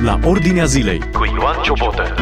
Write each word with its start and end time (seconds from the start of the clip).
la 0.00 0.18
Ordinea 0.24 0.64
Zilei 0.64 0.98
cu 1.12 1.24
Ioan 1.24 1.56
Ciobotă. 1.62 2.14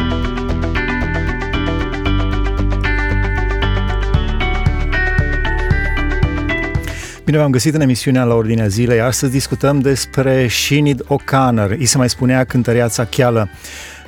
Bine 7.25 7.37
v-am 7.37 7.51
găsit 7.51 7.73
în 7.73 7.81
emisiunea 7.81 8.23
la 8.23 8.33
Ordinea 8.33 8.67
Zilei. 8.67 8.99
Astăzi 9.01 9.31
discutăm 9.31 9.79
despre 9.79 10.47
Shinid 10.47 11.01
O'Connor. 11.03 11.69
Îi 11.69 11.85
se 11.85 11.97
mai 11.97 12.09
spunea 12.09 12.43
cântăreața 12.43 13.05
cheală. 13.05 13.49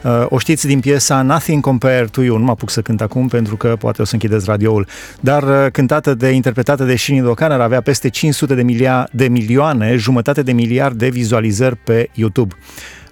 Uh, 0.03 0.25
o 0.29 0.37
știți 0.37 0.67
din 0.67 0.79
piesa 0.79 1.21
Nothing 1.21 1.63
Compared 1.63 2.09
to 2.09 2.21
You, 2.21 2.37
nu 2.37 2.43
mă 2.43 2.51
apuc 2.51 2.69
să 2.69 2.81
cânt 2.81 3.01
acum 3.01 3.27
pentru 3.27 3.55
că 3.55 3.75
poate 3.79 4.01
o 4.01 4.05
să 4.05 4.13
închideți 4.13 4.45
radioul, 4.47 4.87
dar 5.19 5.43
uh, 5.43 5.71
cântată 5.71 6.13
de, 6.13 6.29
interpretată 6.29 6.83
de 6.83 6.95
Shinny 6.95 7.33
O'Connor 7.33 7.59
avea 7.59 7.81
peste 7.81 8.09
500 8.09 8.55
de, 8.55 8.63
milia, 8.63 9.09
de 9.11 9.27
milioane, 9.27 9.95
jumătate 9.95 10.41
de 10.41 10.51
miliard 10.51 10.97
de 10.97 11.09
vizualizări 11.09 11.75
pe 11.75 12.09
YouTube. 12.13 12.55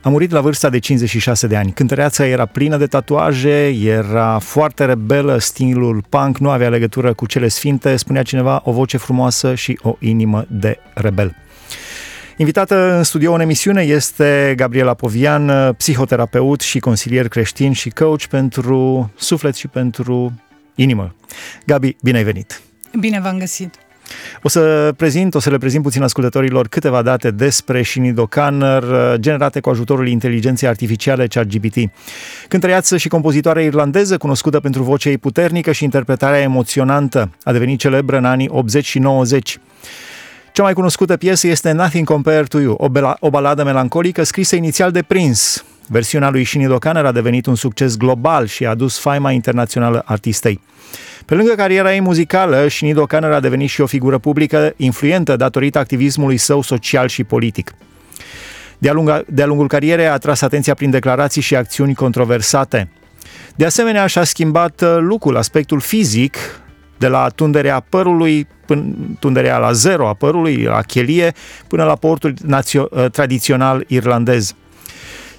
A 0.06 0.10
murit 0.10 0.32
la 0.32 0.42
vârsta 0.42 0.70
de 0.70 0.80
56 0.80 1.48
de 1.48 1.55
ani. 1.55 1.72
Cântăreața 1.72 2.26
era 2.26 2.45
plină 2.45 2.77
de 2.77 2.86
tatuaje, 2.86 3.68
era 3.84 4.40
foarte 4.40 4.86
rebelă, 4.86 5.38
stilul 5.38 6.04
punk 6.09 6.38
nu 6.38 6.50
avea 6.50 6.70
legătură 6.70 7.14
cu 7.14 7.26
cele 7.26 7.48
sfinte, 7.48 7.95
spunea 7.95 8.23
cineva 8.23 8.62
o 8.64 8.72
voce 8.72 8.98
frumoasă 8.98 9.55
și 9.55 9.80
o 9.81 9.95
inimă 10.00 10.45
de 10.50 10.78
rebel. 10.94 11.36
Invitată 12.38 12.95
în 12.95 13.04
studio 13.04 13.34
în 13.34 13.40
emisiune 13.40 13.81
este 13.81 14.54
Gabriela 14.55 14.94
Povian, 14.94 15.73
psihoterapeut 15.78 16.62
și 16.62 16.80
consilier 16.80 17.28
creștin 17.28 17.72
și 17.72 17.90
coach 17.90 18.26
pentru 18.26 19.12
suflet 19.16 19.56
și 19.56 19.67
pentru 19.67 20.42
inimă. 20.76 21.16
Gabi, 21.66 21.95
bine 22.02 22.17
ai 22.17 22.23
venit! 22.23 22.62
Bine 23.00 23.20
v-am 23.22 23.38
găsit! 23.38 23.84
O 24.42 24.50
să 24.50 24.94
prezint, 24.98 25.36
o 25.36 25.40
să 25.40 25.50
le 25.50 25.58
prezint 25.58 25.84
puțin 25.84 26.04
ascultătorilor 26.04 26.68
câteva 26.68 27.02
date 27.02 27.32
despre 27.32 27.84
Sinead 27.84 28.20
O'Connor, 28.20 28.84
generate 29.20 29.60
cu 29.60 29.70
ajutorul 29.70 30.08
inteligenței 30.08 30.68
artificiale 30.68 31.28
ChatGPT. 31.28 31.78
Cântăreață 32.48 32.98
și 32.98 33.08
compozitoare 33.08 33.64
irlandeză, 33.64 34.17
cunoscută 34.17 34.59
pentru 34.59 34.84
vocea 34.84 35.09
ei 35.09 35.17
puternică 35.17 35.72
și 35.72 35.84
interpretarea 35.84 36.39
emoționantă, 36.39 37.30
a 37.44 37.52
devenit 37.52 37.80
celebră 37.80 38.17
în 38.17 38.26
anii 38.26 38.48
80 38.52 38.86
și 38.86 39.00
90. 39.00 39.59
Cea 40.52 40.64
mai 40.64 40.73
cunoscută 40.73 41.17
piesă 41.17 41.48
este 41.48 41.72
Nothing 41.72 42.08
Compared 42.08 42.48
to 42.48 42.59
You, 42.59 42.76
o, 42.80 42.89
bela, 42.89 43.17
o 43.20 43.30
baladă 43.30 43.64
melancolică 43.64 44.23
scrisă 44.23 44.56
inițial 44.56 44.92
de 44.92 45.02
Prince. 45.02 45.42
Versiunea 45.88 46.30
lui 46.30 46.44
Sinead 46.44 46.72
O'Connor 46.72 47.06
a 47.06 47.11
devenit 47.11 47.45
un 47.45 47.56
succes 47.56 47.98
global 47.98 48.48
și 48.48 48.66
a 48.66 48.70
adus 48.70 49.00
faima 49.00 49.32
internațională 49.32 50.04
artistei. 50.06 50.61
Pe 51.25 51.35
lângă 51.35 51.53
cariera 51.55 51.94
ei 51.94 52.02
muzicală, 52.02 52.67
Sinead 52.67 53.05
O'Connor 53.05 53.33
a 53.33 53.39
devenit 53.39 53.69
și 53.69 53.81
o 53.81 53.85
figură 53.85 54.17
publică 54.17 54.73
influentă 54.77 55.35
datorită 55.35 55.80
activismului 55.80 56.38
său 56.38 56.61
social 56.61 57.08
și 57.08 57.23
politic. 57.23 57.73
De-a, 58.77 58.94
lunga, 58.94 59.23
de-a 59.27 59.45
lungul 59.45 59.67
carierei 59.67 60.08
a 60.08 60.11
atras 60.11 60.41
atenția 60.41 60.73
prin 60.73 60.89
declarații 60.89 61.41
și 61.41 61.55
acțiuni 61.55 61.95
controversate. 61.95 62.89
De 63.55 63.66
asemenea, 63.66 64.08
și-a 64.08 64.23
schimbat 64.23 64.81
uh, 64.81 64.97
lucrul, 64.99 65.38
aspectul 65.38 65.80
fizic, 65.80 66.38
de 66.97 67.08
la 67.08 67.27
tunderea 67.27 67.80
părului, 67.89 68.47
până, 68.66 68.83
tunderea 69.19 69.58
la 69.58 69.71
zero 69.71 70.08
a 70.08 70.13
părului, 70.13 70.63
la 70.63 70.81
chelie, 70.81 71.33
până 71.67 71.83
la 71.83 71.95
portul 71.95 72.33
națio- 72.47 72.89
uh, 72.89 73.05
tradițional 73.11 73.83
irlandez. 73.88 74.55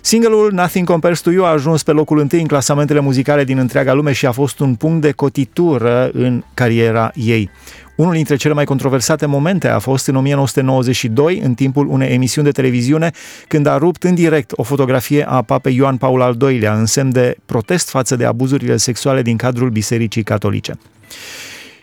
Singleul 0.06 0.52
Nothing 0.52 0.86
Compares 0.86 1.20
to 1.20 1.30
You 1.30 1.44
a 1.44 1.50
ajuns 1.50 1.82
pe 1.82 1.92
locul 1.92 2.18
întâi 2.18 2.40
în 2.40 2.46
clasamentele 2.46 3.00
muzicale 3.00 3.44
din 3.44 3.58
întreaga 3.58 3.92
lume 3.92 4.12
și 4.12 4.26
a 4.26 4.30
fost 4.32 4.58
un 4.58 4.74
punct 4.74 5.00
de 5.00 5.12
cotitură 5.12 6.10
în 6.12 6.44
cariera 6.54 7.10
ei. 7.14 7.50
Unul 7.96 8.12
dintre 8.12 8.36
cele 8.36 8.54
mai 8.54 8.64
controversate 8.64 9.26
momente 9.26 9.68
a 9.68 9.78
fost 9.78 10.06
în 10.06 10.16
1992, 10.16 11.40
în 11.44 11.54
timpul 11.54 11.86
unei 11.86 12.08
emisiuni 12.08 12.46
de 12.46 12.52
televiziune, 12.52 13.10
când 13.48 13.66
a 13.66 13.78
rupt 13.78 14.02
în 14.02 14.14
direct 14.14 14.52
o 14.54 14.62
fotografie 14.62 15.24
a 15.28 15.42
papei 15.42 15.76
Ioan 15.76 15.96
Paul 15.96 16.22
al 16.22 16.36
II-lea, 16.40 16.74
în 16.74 16.86
semn 16.86 17.12
de 17.12 17.36
protest 17.46 17.88
față 17.88 18.16
de 18.16 18.24
abuzurile 18.24 18.76
sexuale 18.76 19.22
din 19.22 19.36
cadrul 19.36 19.70
Bisericii 19.70 20.22
Catolice. 20.22 20.78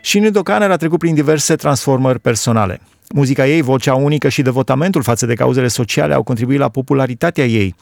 Și 0.01 0.19
Nidocaner 0.19 0.71
a 0.71 0.77
trecut 0.77 0.99
prin 0.99 1.13
diverse 1.13 1.55
transformări 1.55 2.19
personale. 2.19 2.81
Muzica 3.13 3.47
ei, 3.47 3.61
vocea 3.61 3.93
unică 3.93 4.29
și 4.29 4.41
devotamentul 4.41 5.03
față 5.03 5.25
de 5.25 5.33
cauzele 5.33 5.67
sociale 5.67 6.13
au 6.13 6.23
contribuit 6.23 6.59
la 6.59 6.69
popularitatea 6.69 7.45
ei. 7.45 7.75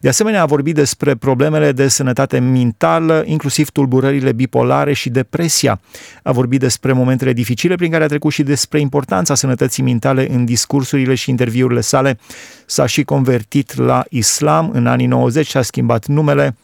De 0.00 0.08
asemenea, 0.08 0.42
a 0.42 0.46
vorbit 0.46 0.74
despre 0.74 1.14
problemele 1.14 1.72
de 1.72 1.88
sănătate 1.88 2.38
mentală, 2.38 3.22
inclusiv 3.26 3.70
tulburările 3.70 4.32
bipolare 4.32 4.92
și 4.92 5.10
depresia. 5.10 5.80
A 6.22 6.32
vorbit 6.32 6.60
despre 6.60 6.92
momentele 6.92 7.32
dificile 7.32 7.74
prin 7.74 7.90
care 7.90 8.04
a 8.04 8.06
trecut 8.06 8.32
și 8.32 8.42
despre 8.42 8.80
importanța 8.80 9.34
sănătății 9.34 9.82
mentale 9.82 10.26
în 10.30 10.44
discursurile 10.44 11.14
și 11.14 11.30
interviurile 11.30 11.80
sale. 11.80 12.18
S-a 12.66 12.86
și 12.86 13.02
convertit 13.02 13.76
la 13.76 14.04
islam 14.10 14.70
în 14.72 14.86
anii 14.86 15.06
90 15.06 15.46
și 15.46 15.56
a 15.56 15.62
schimbat 15.62 16.06
numele 16.06 16.56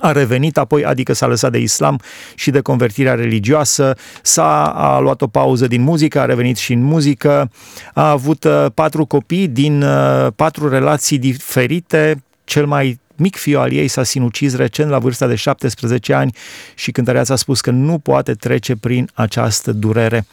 a 0.00 0.12
revenit 0.12 0.58
apoi, 0.58 0.84
adică 0.84 1.12
s-a 1.12 1.26
lăsat 1.26 1.52
de 1.52 1.58
islam 1.58 2.00
și 2.34 2.50
de 2.50 2.60
convertirea 2.60 3.14
religioasă, 3.14 3.96
s-a 4.22 4.66
a 4.66 4.98
luat 4.98 5.22
o 5.22 5.26
pauză 5.26 5.66
din 5.66 5.82
muzică, 5.82 6.20
a 6.20 6.24
revenit 6.24 6.56
și 6.56 6.72
în 6.72 6.82
muzică, 6.82 7.50
a 7.94 8.10
avut 8.10 8.44
uh, 8.44 8.66
patru 8.74 9.04
copii 9.04 9.48
din 9.48 9.82
uh, 9.82 10.26
patru 10.36 10.68
relații 10.68 11.18
diferite, 11.18 12.22
cel 12.44 12.66
mai 12.66 13.00
mic 13.20 13.36
fiu 13.36 13.60
al 13.60 13.72
ei 13.72 13.88
s-a 13.88 14.02
sinucis 14.02 14.56
recent 14.56 14.90
la 14.90 14.98
vârsta 14.98 15.26
de 15.26 15.34
17 15.34 16.12
ani 16.12 16.34
și 16.74 16.90
cântăreața 16.90 17.32
a 17.32 17.36
spus 17.36 17.60
că 17.60 17.70
nu 17.70 17.98
poate 17.98 18.32
trece 18.34 18.76
prin 18.76 19.10
această 19.14 19.72
durere. 19.72 20.26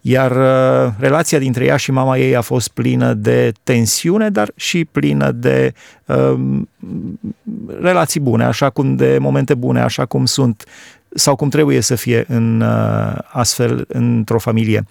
Iar 0.00 0.30
uh, 0.30 0.92
relația 0.98 1.38
dintre 1.38 1.64
ea 1.64 1.76
și 1.76 1.90
mama 1.90 2.18
ei 2.18 2.36
a 2.36 2.40
fost 2.40 2.68
plină 2.68 3.14
de 3.14 3.52
tensiune, 3.62 4.30
dar 4.30 4.52
și 4.56 4.84
plină 4.84 5.30
de 5.30 5.74
uh, 6.04 6.34
relații 7.80 8.20
bune, 8.20 8.44
așa 8.44 8.70
cum 8.70 8.96
de 8.96 9.18
momente 9.20 9.54
bune, 9.54 9.80
așa 9.80 10.04
cum 10.04 10.24
sunt 10.24 10.64
sau 11.14 11.36
cum 11.36 11.48
trebuie 11.48 11.80
să 11.80 11.94
fie 11.94 12.24
în 12.28 12.60
uh, 12.60 13.18
astfel 13.26 13.84
într-o 13.88 14.38
familie. 14.38 14.84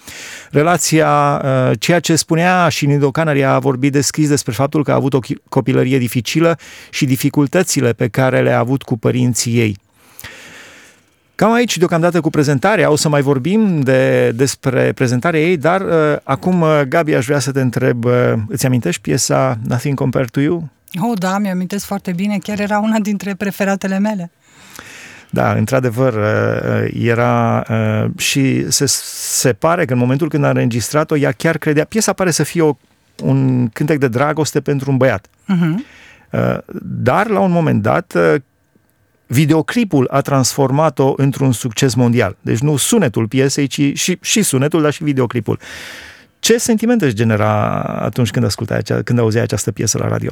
Relația, 0.51 1.41
uh, 1.43 1.71
ceea 1.79 1.99
ce 1.99 2.15
spunea 2.15 2.69
și 2.69 2.85
Nido 2.85 3.11
Canary 3.11 3.43
a 3.43 3.59
vorbit 3.59 3.91
deschis 3.91 4.27
despre 4.27 4.51
faptul 4.51 4.83
că 4.83 4.91
a 4.91 4.95
avut 4.95 5.13
o 5.13 5.19
copilărie 5.49 5.97
dificilă 5.97 6.57
și 6.89 7.05
dificultățile 7.05 7.93
pe 7.93 8.07
care 8.07 8.41
le-a 8.41 8.59
avut 8.59 8.83
cu 8.83 8.97
părinții 8.97 9.59
ei. 9.59 9.77
Cam 11.39 11.51
aici 11.51 11.77
deocamdată 11.77 12.21
cu 12.21 12.29
prezentarea, 12.29 12.91
o 12.91 12.95
să 12.95 13.09
mai 13.09 13.21
vorbim 13.21 13.81
de, 13.81 14.31
despre 14.31 14.91
prezentarea 14.93 15.39
ei, 15.39 15.57
dar 15.57 15.81
uh, 15.81 16.17
acum, 16.23 16.61
uh, 16.61 16.81
Gabi, 16.87 17.13
aș 17.13 17.25
vrea 17.25 17.39
să 17.39 17.51
te 17.51 17.61
întreb, 17.61 18.03
uh, 18.03 18.33
îți 18.47 18.65
amintești 18.65 19.01
piesa 19.01 19.57
Nothing 19.67 19.97
Compared 19.97 20.29
to 20.29 20.39
You? 20.39 20.69
Oh, 21.01 21.17
da, 21.19 21.37
mi-amintesc 21.37 21.85
foarte 21.85 22.11
bine, 22.11 22.37
chiar 22.37 22.59
era 22.59 22.79
una 22.79 22.99
dintre 22.99 23.35
preferatele 23.35 23.99
mele. 23.99 24.31
Da, 25.29 25.53
într-adevăr, 25.53 26.13
uh, 26.13 26.83
uh, 26.83 27.05
era 27.05 27.65
uh, 27.69 28.09
și 28.17 28.71
se, 28.71 28.85
se 28.85 29.53
pare 29.53 29.85
că 29.85 29.93
în 29.93 29.99
momentul 29.99 30.29
când 30.29 30.43
a 30.43 30.49
înregistrat-o, 30.49 31.17
ea 31.17 31.31
chiar 31.31 31.57
credea, 31.57 31.85
piesa 31.85 32.13
pare 32.13 32.31
să 32.31 32.43
fie 32.43 32.61
o, 32.61 32.77
un 33.23 33.67
cântec 33.67 33.99
de 33.99 34.07
dragoste 34.07 34.61
pentru 34.61 34.91
un 34.91 34.97
băiat. 34.97 35.27
Uh-huh. 35.27 35.97
Dar, 36.81 37.27
la 37.27 37.39
un 37.39 37.51
moment 37.51 37.81
dat, 37.81 38.17
videoclipul 39.27 40.07
a 40.11 40.21
transformat-o 40.21 41.13
într-un 41.17 41.51
succes 41.51 41.93
mondial. 41.93 42.35
Deci 42.41 42.59
nu 42.59 42.77
sunetul 42.77 43.27
piesei, 43.27 43.67
ci 43.67 43.97
și, 43.97 44.17
și 44.21 44.41
sunetul, 44.41 44.81
dar 44.81 44.93
și 44.93 45.03
videoclipul. 45.03 45.59
Ce 46.39 46.57
sentimente 46.57 47.05
își 47.05 47.13
genera 47.13 47.81
atunci 47.81 48.31
când 48.31 48.45
ascultai 48.45 48.77
acea, 48.77 49.01
când 49.01 49.19
auzeai 49.19 49.43
această 49.43 49.71
piesă 49.71 49.97
la 49.97 50.07
radio? 50.07 50.31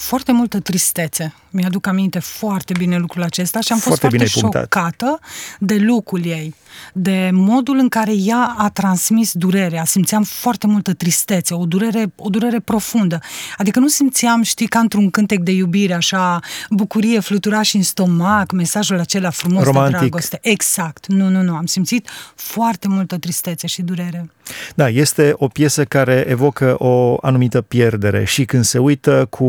Foarte 0.00 0.32
multă 0.32 0.60
tristețe. 0.60 1.34
Mi-aduc 1.50 1.86
aminte 1.86 2.18
foarte 2.18 2.72
bine 2.78 2.96
lucrul 2.96 3.22
acesta 3.22 3.60
și 3.60 3.72
am 3.72 3.78
fost 3.78 3.98
foarte, 3.98 4.16
foarte 4.16 4.38
șocată 4.38 5.18
de 5.58 5.76
lucrul 5.76 6.24
ei, 6.24 6.54
de 6.92 7.30
modul 7.32 7.76
în 7.78 7.88
care 7.88 8.12
ea 8.16 8.54
a 8.58 8.68
transmis 8.68 9.32
durerea. 9.32 9.84
Simțeam 9.84 10.22
foarte 10.22 10.66
multă 10.66 10.94
tristețe, 10.94 11.54
o 11.54 11.64
durere, 11.64 12.12
o 12.16 12.28
durere 12.28 12.60
profundă. 12.60 13.20
Adică 13.56 13.78
nu 13.78 13.88
simțeam, 13.88 14.42
știi, 14.42 14.66
ca 14.66 14.78
într-un 14.78 15.10
cântec 15.10 15.38
de 15.38 15.50
iubire, 15.50 15.94
așa, 15.94 16.40
bucurie 16.70 17.20
fluturaș 17.20 17.68
și 17.68 17.76
în 17.76 17.82
stomac, 17.82 18.52
mesajul 18.52 18.98
acela 18.98 19.30
frumos 19.30 19.64
Romantic. 19.64 19.92
de 19.92 19.98
dragoste. 19.98 20.38
Exact. 20.42 21.06
Nu, 21.06 21.28
nu, 21.28 21.42
nu. 21.42 21.54
Am 21.54 21.66
simțit 21.66 22.08
foarte 22.34 22.88
multă 22.88 23.18
tristețe 23.18 23.66
și 23.66 23.82
durere. 23.82 24.30
Da, 24.74 24.88
este 24.88 25.32
o 25.36 25.48
piesă 25.48 25.84
care 25.84 26.24
evocă 26.28 26.74
o 26.78 27.16
anumită 27.20 27.60
pierdere 27.60 28.24
și 28.24 28.44
când 28.44 28.64
se 28.64 28.78
uită 28.78 29.26
cu 29.30 29.44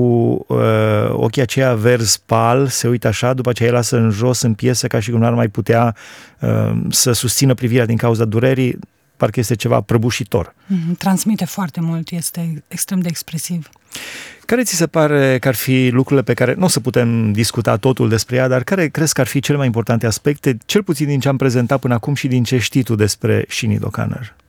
uh, 0.47 0.59
ochii 1.09 1.41
aceia 1.41 1.73
verzi-pal, 1.73 2.67
se 2.67 2.87
uită 2.87 3.07
așa, 3.07 3.33
după 3.33 3.49
aceea 3.49 3.71
lasă 3.71 3.97
în 3.97 4.09
jos 4.09 4.41
în 4.41 4.53
piesă 4.53 4.87
ca 4.87 4.99
și 4.99 5.09
cum 5.09 5.19
nu 5.19 5.25
ar 5.25 5.33
mai 5.33 5.47
putea 5.47 5.95
uh, 6.39 6.71
să 6.89 7.11
susțină 7.11 7.53
privirea 7.53 7.85
din 7.85 7.97
cauza 7.97 8.25
durerii, 8.25 8.79
parcă 9.17 9.39
este 9.39 9.55
ceva 9.55 9.81
prăbușitor. 9.81 10.53
Mm-hmm, 10.53 10.97
transmite 10.97 11.45
foarte 11.45 11.81
mult, 11.81 12.09
este 12.09 12.63
extrem 12.67 12.99
de 12.99 13.07
expresiv. 13.09 13.69
Care 14.45 14.63
ți 14.63 14.75
se 14.75 14.87
pare 14.87 15.39
că 15.39 15.47
ar 15.47 15.55
fi 15.55 15.89
lucrurile 15.89 16.23
pe 16.23 16.33
care, 16.33 16.53
nu 16.53 16.65
o 16.65 16.67
să 16.67 16.79
putem 16.79 17.31
discuta 17.31 17.77
totul 17.77 18.09
despre 18.09 18.35
ea, 18.35 18.47
dar 18.47 18.63
care 18.63 18.87
crezi 18.87 19.13
că 19.13 19.21
ar 19.21 19.27
fi 19.27 19.39
cele 19.39 19.57
mai 19.57 19.65
importante 19.65 20.05
aspecte, 20.05 20.57
cel 20.65 20.83
puțin 20.83 21.07
din 21.07 21.19
ce 21.19 21.27
am 21.27 21.37
prezentat 21.37 21.79
până 21.79 21.93
acum 21.93 22.13
și 22.13 22.27
din 22.27 22.43
ce 22.43 22.57
știi 22.57 22.83
tu 22.83 22.95
despre 22.95 23.45
Sinead 23.49 23.83
O'Connor? 23.85 24.40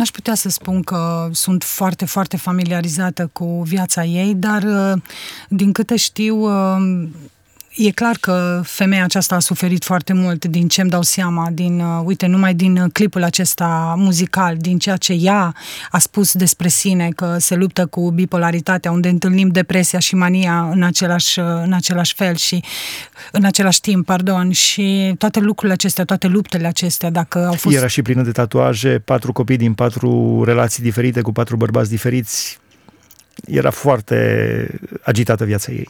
N-aș 0.00 0.10
putea 0.10 0.34
să 0.34 0.48
spun 0.48 0.82
că 0.82 1.28
sunt 1.32 1.62
foarte, 1.64 2.04
foarte 2.04 2.36
familiarizată 2.36 3.30
cu 3.32 3.62
viața 3.62 4.04
ei, 4.04 4.34
dar 4.34 4.62
uh, 4.62 5.02
din 5.48 5.72
câte 5.72 5.96
știu, 5.96 6.36
uh, 6.36 7.08
E 7.76 7.90
clar 7.90 8.16
că 8.20 8.60
femeia 8.64 9.04
aceasta 9.04 9.34
a 9.34 9.38
suferit 9.38 9.84
foarte 9.84 10.12
mult 10.12 10.44
din 10.44 10.68
ce 10.68 10.80
îmi 10.80 10.90
dau 10.90 11.02
seama, 11.02 11.48
din, 11.52 11.80
uh, 11.80 12.02
uite, 12.04 12.26
numai 12.26 12.54
din 12.54 12.76
uh, 12.76 12.90
clipul 12.92 13.22
acesta 13.22 13.94
muzical, 13.96 14.56
din 14.56 14.78
ceea 14.78 14.96
ce 14.96 15.12
ea 15.12 15.54
a 15.90 15.98
spus 15.98 16.34
despre 16.34 16.68
sine, 16.68 17.08
că 17.16 17.36
se 17.38 17.54
luptă 17.54 17.86
cu 17.86 18.10
bipolaritatea, 18.10 18.90
unde 18.90 19.08
întâlnim 19.08 19.48
depresia 19.48 19.98
și 19.98 20.14
mania 20.14 20.68
în 20.72 20.82
același, 20.82 21.38
uh, 21.38 21.46
în 21.64 21.72
același 21.72 22.14
fel 22.14 22.36
și 22.36 22.64
în 23.32 23.44
același 23.44 23.80
timp, 23.80 24.06
pardon, 24.06 24.50
și 24.50 25.14
toate 25.18 25.40
lucrurile 25.40 25.72
acestea, 25.72 26.04
toate 26.04 26.26
luptele 26.26 26.66
acestea, 26.66 27.10
dacă 27.10 27.46
au 27.46 27.52
fost... 27.52 27.76
Era 27.76 27.86
și 27.86 28.02
plină 28.02 28.22
de 28.22 28.32
tatuaje, 28.32 28.98
patru 28.98 29.32
copii 29.32 29.56
din 29.56 29.74
patru 29.74 30.42
relații 30.44 30.82
diferite, 30.82 31.20
cu 31.20 31.32
patru 31.32 31.56
bărbați 31.56 31.90
diferiți, 31.90 32.58
era 33.46 33.70
foarte 33.70 34.80
agitată 35.02 35.44
viața 35.44 35.72
ei. 35.72 35.88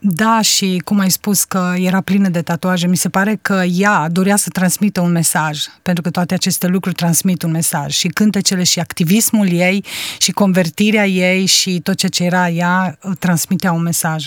Da, 0.00 0.40
și 0.40 0.80
cum 0.84 0.98
ai 0.98 1.10
spus 1.10 1.44
că 1.44 1.72
era 1.76 2.00
plină 2.00 2.28
de 2.28 2.42
tatuaje, 2.42 2.86
mi 2.86 2.96
se 2.96 3.08
pare 3.08 3.38
că 3.42 3.62
ea 3.70 4.08
dorea 4.08 4.36
să 4.36 4.50
transmită 4.50 5.00
un 5.00 5.12
mesaj, 5.12 5.58
pentru 5.82 6.02
că 6.02 6.10
toate 6.10 6.34
aceste 6.34 6.66
lucruri 6.66 6.94
transmit 6.94 7.42
un 7.42 7.50
mesaj. 7.50 7.92
Și 7.92 8.08
cântecele 8.08 8.62
și 8.62 8.80
activismul 8.80 9.48
ei 9.50 9.84
și 10.18 10.32
convertirea 10.32 11.06
ei 11.06 11.46
și 11.46 11.80
tot 11.80 12.08
ce 12.10 12.24
era 12.24 12.48
ea 12.48 12.98
transmitea 13.18 13.72
un 13.72 13.82
mesaj. 13.82 14.24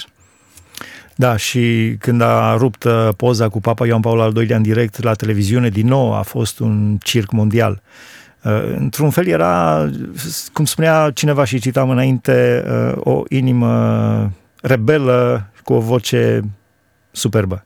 Da, 1.15 1.35
și 1.35 1.95
când 1.99 2.21
a 2.21 2.55
rupt 2.57 2.83
uh, 2.83 3.09
poza 3.17 3.49
cu 3.49 3.61
Papa 3.61 3.85
Ioan 3.85 4.01
Paul 4.01 4.21
al 4.21 4.33
II-lea 4.35 4.57
în 4.57 4.63
direct 4.63 5.03
la 5.03 5.13
televiziune, 5.13 5.69
din 5.69 5.87
nou 5.87 6.13
a 6.13 6.21
fost 6.21 6.59
un 6.59 6.97
circ 7.03 7.31
mondial. 7.31 7.81
Uh, 8.43 8.51
într-un 8.77 9.09
fel 9.09 9.27
era, 9.27 9.89
cum 10.53 10.65
spunea 10.65 11.11
cineva 11.13 11.43
și 11.43 11.59
citam 11.59 11.89
înainte, 11.89 12.63
uh, 12.67 13.01
o 13.03 13.23
inimă 13.29 14.31
rebelă 14.61 15.49
cu 15.63 15.73
o 15.73 15.79
voce 15.79 16.41
superbă. 17.11 17.65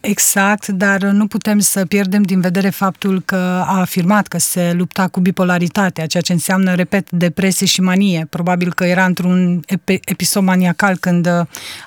Exact, 0.00 0.68
dar 0.68 1.02
nu 1.02 1.26
putem 1.26 1.58
să 1.58 1.86
pierdem 1.86 2.22
din 2.22 2.40
vedere 2.40 2.68
faptul 2.68 3.22
că 3.24 3.36
a 3.66 3.80
afirmat 3.80 4.26
că 4.26 4.38
se 4.38 4.72
lupta 4.72 5.08
cu 5.08 5.20
bipolaritatea, 5.20 6.06
ceea 6.06 6.22
ce 6.22 6.32
înseamnă, 6.32 6.74
repet, 6.74 7.10
depresie 7.10 7.66
și 7.66 7.80
manie. 7.80 8.26
Probabil 8.30 8.72
că 8.72 8.84
era 8.84 9.04
într-un 9.04 9.60
episod 10.04 10.42
maniacal 10.42 10.96
când 10.96 11.26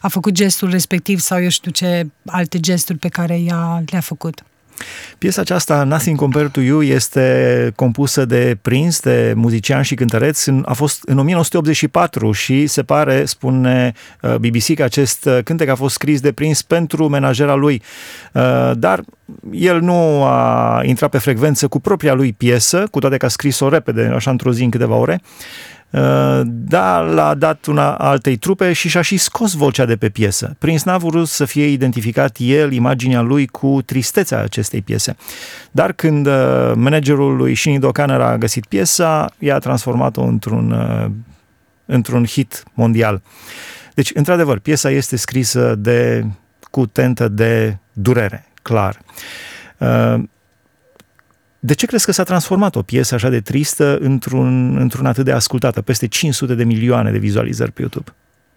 a 0.02 0.08
făcut 0.08 0.34
gestul 0.34 0.70
respectiv 0.70 1.20
sau 1.20 1.42
eu 1.42 1.50
știu 1.50 1.72
ce 1.72 2.08
alte 2.26 2.60
gesturi 2.60 2.98
pe 2.98 3.08
care 3.08 3.40
ea 3.40 3.84
le-a 3.86 4.02
făcut. 4.02 4.44
Piesa 5.18 5.42
aceasta, 5.42 5.84
Nothing 5.84 6.18
Compared 6.18 6.52
to 6.52 6.62
You, 6.62 6.82
este 6.82 7.72
compusă 7.76 8.26
de 8.26 8.58
Prince, 8.62 8.98
de 9.02 9.34
muzician 9.36 9.82
și 9.82 9.96
cântăreț. 9.96 10.46
A 10.66 10.74
fost 10.74 11.02
în 11.06 11.18
1984 11.18 12.32
și 12.32 12.68
se 12.68 12.84
pare, 12.84 13.26
spune 13.26 13.94
uh, 14.22 14.36
BBC, 14.36 14.74
că 14.76 14.84
acest 14.84 15.26
uh, 15.26 15.40
cântec 15.44 15.70
a 15.70 15.76
fost 15.76 15.94
scris 15.94 16.20
de 16.20 16.32
Prince 16.32 16.62
pentru 16.68 17.08
menajera 17.08 17.56
lui. 17.56 17.82
Uh, 18.34 18.72
dar 18.76 19.02
el 19.52 19.82
nu 19.82 20.24
a 20.24 20.82
intrat 20.84 21.10
pe 21.10 21.18
frecvență 21.18 21.68
cu 21.68 21.80
propria 21.80 22.14
lui 22.14 22.34
piesă, 22.34 22.88
cu 22.92 23.00
toate 23.00 23.18
că 23.18 23.26
a 23.26 23.30
scris-o 23.30 23.70
repede, 23.70 24.12
așa 24.16 24.32
într-o 24.32 24.52
zi 24.52 24.64
în 24.64 24.70
câteva 24.70 24.96
ore. 24.96 25.22
Uh, 25.92 26.42
dar 26.46 27.06
l-a 27.06 27.34
dat 27.34 27.66
una 27.66 27.96
altei 27.96 28.38
trupe 28.38 28.74
și 28.74 28.90
și-a 28.90 29.02
și 29.02 29.18
scos 29.18 29.54
vocea 29.54 29.86
de 29.86 29.96
pe 29.96 30.10
piesă. 30.10 30.56
Prince 30.60 30.84
n-a 30.86 30.98
vrut 30.98 31.28
să 31.28 31.46
fie 31.46 31.66
identificat 31.66 32.36
el, 32.40 32.72
imaginea 32.72 33.22
lui, 33.22 33.48
cu 33.48 33.82
tristețea 33.86 34.40
acestei 34.42 34.82
piese. 34.82 35.16
Dar 35.72 35.92
când 35.92 36.28
uh, 36.28 36.72
managerul 36.76 37.36
lui 37.36 37.56
Shinido 37.56 37.90
O'Connor 37.92 38.22
a 38.22 38.38
găsit 38.38 38.66
piesa, 38.66 39.32
i-a 39.40 39.58
transformat-o 39.58 40.22
într-un, 40.22 40.72
uh, 40.72 41.12
într-un 41.86 42.26
hit 42.26 42.64
mondial. 42.74 43.22
Deci, 43.94 44.12
într-adevăr, 44.14 44.60
piesa 44.60 44.90
este 44.90 45.16
scrisă 45.16 45.76
de, 45.76 46.26
cu 46.72 46.86
tentă 46.86 47.28
de 47.28 47.78
durere, 47.94 48.46
clar. 48.62 49.00
De 51.60 51.74
ce 51.74 51.86
crezi 51.86 52.06
că 52.06 52.12
s-a 52.12 52.24
transformat 52.24 52.76
o 52.76 52.82
piesă 52.82 53.16
așa 53.16 53.30
de 53.30 53.42
tristă 53.42 53.98
într-un, 53.98 54.78
într-un 54.78 55.06
atât 55.06 55.26
de 55.26 55.32
ascultată, 55.32 55.82
peste 55.82 56.08
500 56.08 56.56
de 56.56 56.64
milioane 56.64 57.12
de 57.12 57.18
vizualizări 57.18 57.72
pe 57.72 57.82
YouTube? 57.82 58.14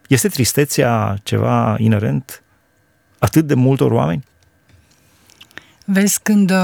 Este 0.09 0.29
tristețea 0.29 1.19
ceva 1.23 1.77
inerent 1.79 2.43
atât 3.19 3.47
de 3.47 3.55
multor 3.55 3.91
oameni? 3.91 4.25
Vezi, 5.85 6.19
când 6.23 6.51
uh, 6.51 6.57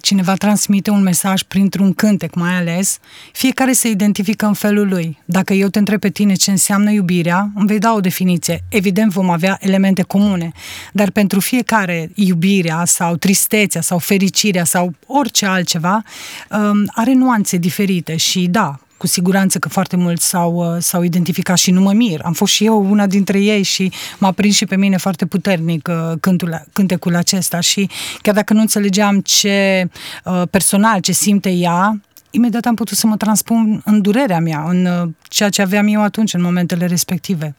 cineva 0.00 0.34
transmite 0.34 0.90
un 0.90 1.02
mesaj 1.02 1.42
printr-un 1.42 1.92
cântec, 1.92 2.34
mai 2.34 2.54
ales, 2.54 2.98
fiecare 3.32 3.72
se 3.72 3.88
identifică 3.88 4.46
în 4.46 4.54
felul 4.54 4.88
lui. 4.88 5.18
Dacă 5.24 5.52
eu 5.52 5.68
te 5.68 5.78
întreb 5.78 6.00
pe 6.00 6.10
tine 6.10 6.34
ce 6.34 6.50
înseamnă 6.50 6.90
iubirea, 6.90 7.50
îmi 7.54 7.66
vei 7.66 7.78
da 7.78 7.92
o 7.92 8.00
definiție. 8.00 8.64
Evident, 8.68 9.12
vom 9.12 9.30
avea 9.30 9.58
elemente 9.60 10.02
comune, 10.02 10.52
dar 10.92 11.10
pentru 11.10 11.40
fiecare 11.40 12.10
iubirea 12.14 12.84
sau 12.84 13.16
tristețea 13.16 13.80
sau 13.80 13.98
fericirea 13.98 14.64
sau 14.64 14.94
orice 15.06 15.46
altceva 15.46 16.02
um, 16.50 16.90
are 16.94 17.12
nuanțe 17.12 17.56
diferite 17.56 18.16
și 18.16 18.46
da, 18.46 18.78
cu 19.04 19.10
siguranță 19.10 19.58
că 19.58 19.68
foarte 19.68 19.96
mulți 19.96 20.28
s-au, 20.28 20.54
uh, 20.54 20.76
s-au 20.78 21.02
identificat 21.02 21.56
și 21.56 21.70
nu 21.70 21.80
mă 21.80 21.92
mir. 21.92 22.20
Am 22.22 22.32
fost 22.32 22.52
și 22.52 22.64
eu 22.64 22.90
una 22.90 23.06
dintre 23.06 23.40
ei 23.40 23.62
și 23.62 23.92
m-a 24.18 24.32
prins 24.32 24.54
și 24.54 24.66
pe 24.66 24.76
mine 24.76 24.96
foarte 24.96 25.26
puternic 25.26 25.88
uh, 25.90 26.12
cântul, 26.20 26.64
cântecul 26.72 27.16
acesta 27.16 27.60
și 27.60 27.90
chiar 28.22 28.34
dacă 28.34 28.52
nu 28.52 28.60
înțelegeam 28.60 29.20
ce 29.20 29.88
uh, 30.24 30.42
personal, 30.50 31.00
ce 31.00 31.12
simte 31.12 31.50
ea, 31.50 32.00
imediat 32.30 32.64
am 32.64 32.74
putut 32.74 32.96
să 32.96 33.06
mă 33.06 33.16
transpun 33.16 33.82
în 33.84 34.00
durerea 34.00 34.40
mea, 34.40 34.64
în 34.68 35.10
ceea 35.22 35.48
ce 35.48 35.62
aveam 35.62 35.86
eu 35.86 36.02
atunci, 36.02 36.34
în 36.34 36.42
momentele 36.42 36.86
respective. 36.86 37.54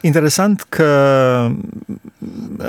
Interesant 0.00 0.66
că, 0.68 1.50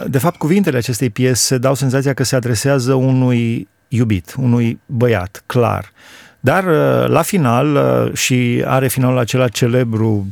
de 0.07 0.17
fapt, 0.17 0.37
cuvintele 0.37 0.77
acestei 0.77 1.09
piese 1.09 1.57
dau 1.57 1.73
senzația 1.73 2.13
că 2.13 2.23
se 2.23 2.35
adresează 2.35 2.93
unui 2.93 3.67
iubit, 3.87 4.35
unui 4.37 4.79
băiat, 4.85 5.43
clar. 5.45 5.91
Dar 6.45 6.63
uh, 6.63 7.07
la 7.07 7.21
final, 7.21 7.75
uh, 7.75 8.13
și 8.13 8.63
are 8.65 8.87
finalul 8.87 9.17
acela 9.17 9.47
celebru 9.47 10.27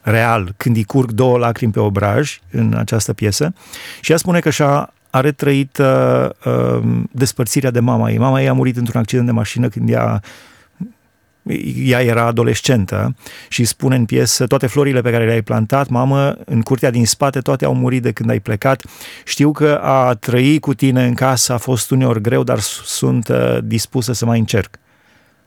real, 0.00 0.52
când 0.56 0.76
îi 0.76 0.84
curg 0.84 1.10
două 1.10 1.38
lacrimi 1.38 1.72
pe 1.72 1.80
obraj 1.80 2.40
în 2.50 2.74
această 2.78 3.12
piesă, 3.12 3.54
și 4.00 4.10
ea 4.10 4.16
spune 4.16 4.40
că 4.40 4.50
și-a 4.50 4.92
a 5.10 5.20
retrăit 5.20 5.78
uh, 5.78 6.28
uh, 6.44 6.82
despărțirea 7.10 7.70
de 7.70 7.80
mama 7.80 8.10
ei. 8.10 8.18
Mama 8.18 8.40
ei 8.40 8.48
a 8.48 8.52
murit 8.52 8.76
într-un 8.76 9.00
accident 9.00 9.26
de 9.26 9.32
mașină 9.32 9.68
când 9.68 9.88
ea 9.90 10.22
ea 11.84 12.02
era 12.02 12.24
adolescentă 12.26 13.16
și 13.48 13.64
spune 13.64 13.96
în 13.96 14.04
piesă 14.04 14.46
toate 14.46 14.66
florile 14.66 15.00
pe 15.00 15.10
care 15.10 15.24
le-ai 15.24 15.42
plantat, 15.42 15.88
mamă, 15.88 16.36
în 16.44 16.62
curtea 16.62 16.90
din 16.90 17.06
spate 17.06 17.40
toate 17.40 17.64
au 17.64 17.74
murit 17.74 18.02
de 18.02 18.12
când 18.12 18.30
ai 18.30 18.40
plecat. 18.40 18.84
Știu 19.24 19.52
că 19.52 19.80
a 19.82 20.14
trăi 20.14 20.58
cu 20.58 20.74
tine 20.74 21.04
în 21.04 21.14
casă 21.14 21.52
a 21.52 21.56
fost 21.56 21.90
uneori 21.90 22.20
greu, 22.20 22.42
dar 22.42 22.58
sunt 22.84 23.28
uh, 23.28 23.58
dispusă 23.62 24.12
să 24.12 24.24
mai 24.24 24.38
încerc 24.38 24.78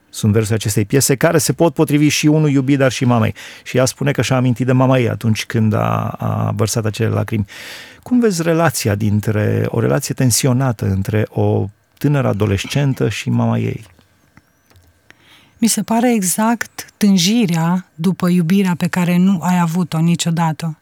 sunt 0.09 0.31
versurile 0.31 0.59
acestei 0.61 0.85
piese, 0.85 1.15
care 1.15 1.37
se 1.37 1.53
pot 1.53 1.73
potrivi 1.73 2.07
și 2.07 2.27
unui 2.27 2.51
iubit, 2.51 2.77
dar 2.77 2.91
și 2.91 3.05
mamei. 3.05 3.33
Și 3.63 3.77
ea 3.77 3.85
spune 3.85 4.11
că 4.11 4.21
și-a 4.21 4.35
amintit 4.35 4.65
de 4.65 4.71
mama 4.71 4.99
ei 4.99 5.09
atunci 5.09 5.45
când 5.45 5.73
a, 5.73 6.07
a 6.07 6.51
vărsat 6.55 6.85
acele 6.85 7.09
lacrimi. 7.09 7.45
Cum 8.03 8.19
vezi 8.19 8.41
relația 8.41 8.95
dintre, 8.95 9.65
o 9.67 9.79
relație 9.79 10.13
tensionată 10.13 10.85
între 10.85 11.25
o 11.29 11.69
tânără 11.97 12.27
adolescentă 12.27 13.09
și 13.09 13.29
mama 13.29 13.57
ei? 13.57 13.85
Mi 15.57 15.67
se 15.67 15.83
pare 15.83 16.13
exact 16.13 16.85
tânjirea 16.97 17.85
după 17.95 18.29
iubirea 18.29 18.75
pe 18.77 18.87
care 18.87 19.17
nu 19.17 19.39
ai 19.41 19.59
avut-o 19.59 19.99
niciodată. 19.99 20.77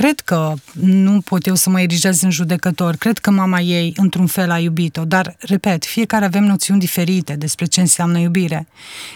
Cred 0.00 0.20
că 0.20 0.52
nu 0.72 1.20
pot 1.20 1.46
eu 1.46 1.54
să 1.54 1.70
mă 1.70 1.80
erigez 1.80 2.22
în 2.22 2.30
judecător, 2.30 2.96
cred 2.96 3.18
că 3.18 3.30
mama 3.30 3.60
ei 3.60 3.94
într-un 3.96 4.26
fel 4.26 4.50
a 4.50 4.58
iubit-o, 4.58 5.04
dar, 5.04 5.36
repet, 5.38 5.84
fiecare 5.84 6.24
avem 6.24 6.44
noțiuni 6.44 6.80
diferite 6.80 7.34
despre 7.34 7.64
ce 7.64 7.80
înseamnă 7.80 8.18
iubire. 8.18 8.66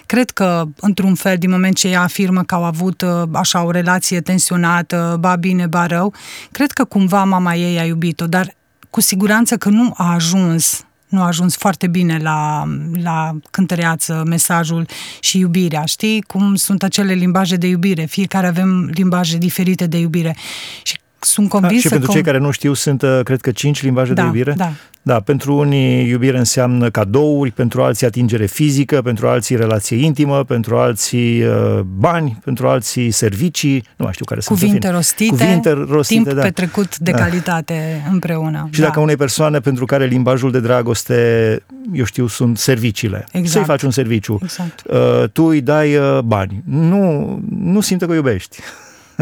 Cred 0.06 0.30
că, 0.30 0.64
într-un 0.80 1.14
fel, 1.14 1.36
din 1.38 1.50
moment 1.50 1.76
ce 1.76 1.88
ea 1.88 2.02
afirmă 2.02 2.42
că 2.42 2.54
au 2.54 2.64
avut 2.64 3.02
uh, 3.02 3.22
așa 3.32 3.64
o 3.64 3.70
relație 3.70 4.20
tensionată, 4.20 5.16
ba 5.20 5.36
bine, 5.36 5.66
ba 5.66 5.86
rău, 5.86 6.14
cred 6.52 6.70
că 6.70 6.84
cumva 6.84 7.24
mama 7.24 7.54
ei 7.54 7.78
a 7.78 7.84
iubit-o, 7.84 8.26
dar 8.26 8.54
cu 8.90 9.00
siguranță 9.00 9.56
că 9.56 9.68
nu 9.68 9.92
a 9.96 10.12
ajuns 10.12 10.83
nu 11.14 11.22
a 11.22 11.26
ajuns 11.26 11.56
foarte 11.56 11.86
bine 11.86 12.18
la, 12.18 12.64
la 13.02 13.36
cântăreață 13.50 14.22
mesajul 14.26 14.86
și 15.20 15.38
iubirea. 15.38 15.84
Știi 15.84 16.22
cum 16.22 16.54
sunt 16.54 16.82
acele 16.82 17.12
limbaje 17.12 17.56
de 17.56 17.66
iubire? 17.66 18.04
Fiecare 18.04 18.46
avem 18.46 18.90
limbaje 18.94 19.36
diferite 19.38 19.86
de 19.86 19.98
iubire. 19.98 20.36
Și 20.82 20.98
sunt 21.24 21.48
convinsă 21.48 21.74
da, 21.74 21.80
Și 21.80 21.88
pentru 21.88 22.06
că... 22.06 22.12
cei 22.12 22.22
care 22.22 22.38
nu 22.38 22.50
știu, 22.50 22.72
sunt, 22.72 23.02
uh, 23.02 23.20
cred 23.22 23.40
că, 23.40 23.50
cinci 23.50 23.82
limbaje 23.82 24.12
da, 24.12 24.20
de 24.20 24.26
iubire? 24.26 24.52
Da, 24.56 24.72
da, 25.06 25.20
pentru 25.20 25.56
unii 25.56 26.08
iubire 26.08 26.38
înseamnă 26.38 26.90
cadouri, 26.90 27.50
pentru 27.50 27.82
alții 27.82 28.06
atingere 28.06 28.46
fizică, 28.46 29.02
pentru 29.02 29.28
alții 29.28 29.56
relație 29.56 29.96
intimă, 29.96 30.44
pentru 30.44 30.76
alții 30.76 31.42
uh, 31.42 31.80
bani, 31.80 32.38
pentru 32.44 32.68
alții 32.68 33.10
servicii, 33.10 33.84
nu 33.96 34.04
mai 34.04 34.12
știu 34.12 34.24
care 34.24 34.40
Cuvinte 34.44 34.78
sunt. 34.80 34.94
Rostite, 34.94 35.30
Cuvinte 35.30 35.70
rostite, 35.70 36.22
timp 36.22 36.36
da. 36.36 36.42
petrecut 36.42 36.98
de 36.98 37.10
da. 37.10 37.16
calitate 37.16 38.08
împreună. 38.10 38.68
Și 38.72 38.80
da. 38.80 38.86
dacă 38.86 39.00
unei 39.00 39.16
persoane 39.16 39.60
pentru 39.60 39.84
care 39.84 40.04
limbajul 40.06 40.50
de 40.50 40.60
dragoste, 40.60 41.62
eu 41.92 42.04
știu, 42.04 42.26
sunt 42.26 42.58
serviciile, 42.58 43.26
exact. 43.32 43.48
să-i 43.48 43.64
faci 43.64 43.82
un 43.82 43.90
serviciu, 43.90 44.38
exact. 44.42 44.82
uh, 44.86 45.28
tu 45.32 45.44
îi 45.44 45.60
dai 45.60 45.96
uh, 45.96 46.18
bani, 46.18 46.62
nu, 46.64 47.38
nu 47.58 47.80
simte 47.80 48.04
că 48.04 48.10
o 48.10 48.14
iubești. 48.14 48.58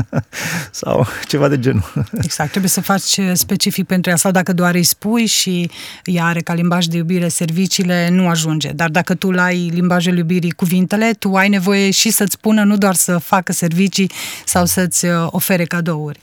sau 0.70 1.06
ceva 1.26 1.48
de 1.48 1.58
genul. 1.58 1.92
Exact, 2.22 2.50
trebuie 2.50 2.70
să 2.70 2.80
faci 2.80 3.20
specific 3.32 3.86
pentru 3.86 4.10
ea 4.10 4.16
sau 4.16 4.30
dacă 4.30 4.52
doar 4.52 4.74
îi 4.74 4.82
spui 4.82 5.26
și 5.26 5.70
ea 6.04 6.24
are 6.24 6.40
ca 6.40 6.54
limbaj 6.54 6.84
de 6.84 6.96
iubire 6.96 7.28
serviciile, 7.28 8.08
nu 8.08 8.28
ajunge. 8.28 8.70
Dar 8.72 8.88
dacă 8.88 9.14
tu 9.14 9.30
ai 9.36 9.70
limbajul 9.74 10.16
iubirii 10.16 10.50
cuvintele, 10.50 11.10
tu 11.18 11.34
ai 11.34 11.48
nevoie 11.48 11.90
și 11.90 12.10
să-ți 12.10 12.32
spună 12.32 12.64
nu 12.64 12.76
doar 12.76 12.94
să 12.94 13.18
facă 13.18 13.52
servicii 13.52 14.10
sau 14.44 14.64
să-ți 14.64 15.06
uh, 15.06 15.26
ofere 15.26 15.64
cadouri. 15.64 16.20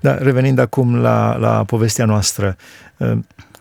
Da, 0.00 0.18
revenind 0.18 0.58
acum 0.58 0.96
la, 0.96 1.36
la 1.36 1.64
povestea 1.64 2.04
noastră, 2.04 2.56
uh, 2.96 3.12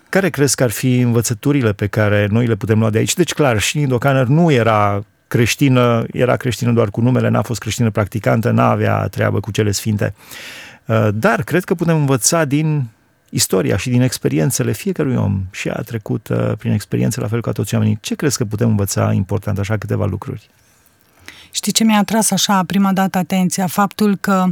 care 0.09 0.29
crezi 0.29 0.55
că 0.55 0.63
ar 0.63 0.69
fi 0.69 0.99
învățăturile 0.99 1.73
pe 1.73 1.87
care 1.87 2.27
noi 2.31 2.47
le 2.47 2.55
putem 2.55 2.79
lua 2.79 2.89
de 2.89 2.97
aici? 2.97 3.13
Deci, 3.13 3.33
clar, 3.33 3.59
și 3.59 3.79
Docaner 3.79 4.25
nu 4.25 4.51
era 4.51 5.03
creștină, 5.31 6.05
era 6.11 6.35
creștină 6.35 6.71
doar 6.71 6.89
cu 6.89 7.01
numele, 7.01 7.29
n-a 7.29 7.41
fost 7.41 7.59
creștină 7.59 7.91
practicantă, 7.91 8.49
n-avea 8.49 9.07
treabă 9.07 9.39
cu 9.39 9.51
cele 9.51 9.71
sfinte. 9.71 10.13
Uh, 10.85 11.07
dar 11.13 11.43
cred 11.43 11.63
că 11.63 11.75
putem 11.75 11.97
învăța 11.97 12.45
din 12.45 12.83
istoria 13.29 13.77
și 13.77 13.89
din 13.89 14.01
experiențele 14.01 14.71
fiecărui 14.71 15.15
om 15.15 15.41
și 15.51 15.69
a 15.69 15.81
trecut 15.81 16.27
uh, 16.27 16.51
prin 16.57 16.71
experiențe 16.71 17.19
la 17.19 17.27
fel 17.27 17.41
ca 17.41 17.51
toți 17.51 17.73
oamenii. 17.73 17.97
Ce 18.01 18.15
crezi 18.15 18.37
că 18.37 18.45
putem 18.45 18.69
învăța 18.69 19.11
important, 19.11 19.59
așa 19.59 19.77
câteva 19.77 20.05
lucruri? 20.05 20.49
Știi 21.51 21.71
ce 21.71 21.83
mi-a 21.83 21.97
atras 21.97 22.31
așa 22.31 22.63
prima 22.63 22.93
dată 22.93 23.17
atenția? 23.17 23.67
Faptul 23.67 24.15
că 24.15 24.45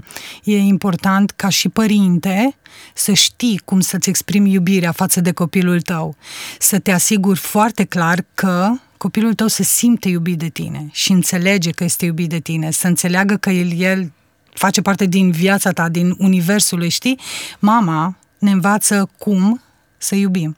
e 0.44 0.58
important 0.58 1.32
ca 1.32 1.50
și 1.50 1.70
părinte 1.70 2.56
să 2.94 3.14
știi 3.14 3.62
cum 3.66 3.80
să-ți 3.80 4.10
exprimi 4.10 4.52
iubirea 4.52 4.92
față 4.92 5.22
de 5.22 5.32
copilul 5.32 5.82
tău. 5.82 6.16
Să 6.60 6.80
te 6.80 6.92
asiguri 6.92 7.40
foarte 7.40 7.84
clar 7.84 8.24
că 8.34 8.72
copilul 9.00 9.34
tău 9.34 9.48
se 9.48 9.64
simte 9.64 10.10
iubit 10.10 10.38
de 10.38 10.50
tine 10.50 10.90
și 10.92 11.12
înțelege 11.12 11.72
că 11.72 11.84
este 11.84 12.06
iubit 12.06 12.30
de 12.30 12.40
tine, 12.40 12.72
să 12.72 12.88
înțeleagă 12.88 13.36
că 13.36 13.50
el, 13.50 13.80
el 13.80 14.12
face 14.54 14.82
parte 14.82 15.06
din 15.06 15.32
viața 15.32 15.72
ta, 15.72 15.90
din 15.90 16.16
universul 16.18 16.78
lui, 16.78 16.90
știi? 16.90 17.20
Mama 17.60 18.18
ne 18.38 18.52
învață 18.52 19.10
cum 19.18 19.62
să 19.98 20.16
iubim. 20.16 20.58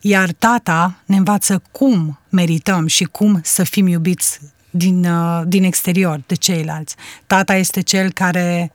Iar 0.00 0.32
tata 0.32 1.00
ne 1.04 1.16
învață 1.16 1.62
cum 1.70 2.18
merităm 2.28 2.86
și 2.86 3.04
cum 3.04 3.40
să 3.42 3.62
fim 3.62 3.86
iubiți 3.86 4.40
din, 4.70 5.04
uh, 5.04 5.42
din 5.46 5.64
exterior 5.64 6.22
de 6.26 6.34
ceilalți. 6.34 6.96
Tata 7.26 7.54
este 7.54 7.80
cel 7.80 8.12
care 8.12 8.72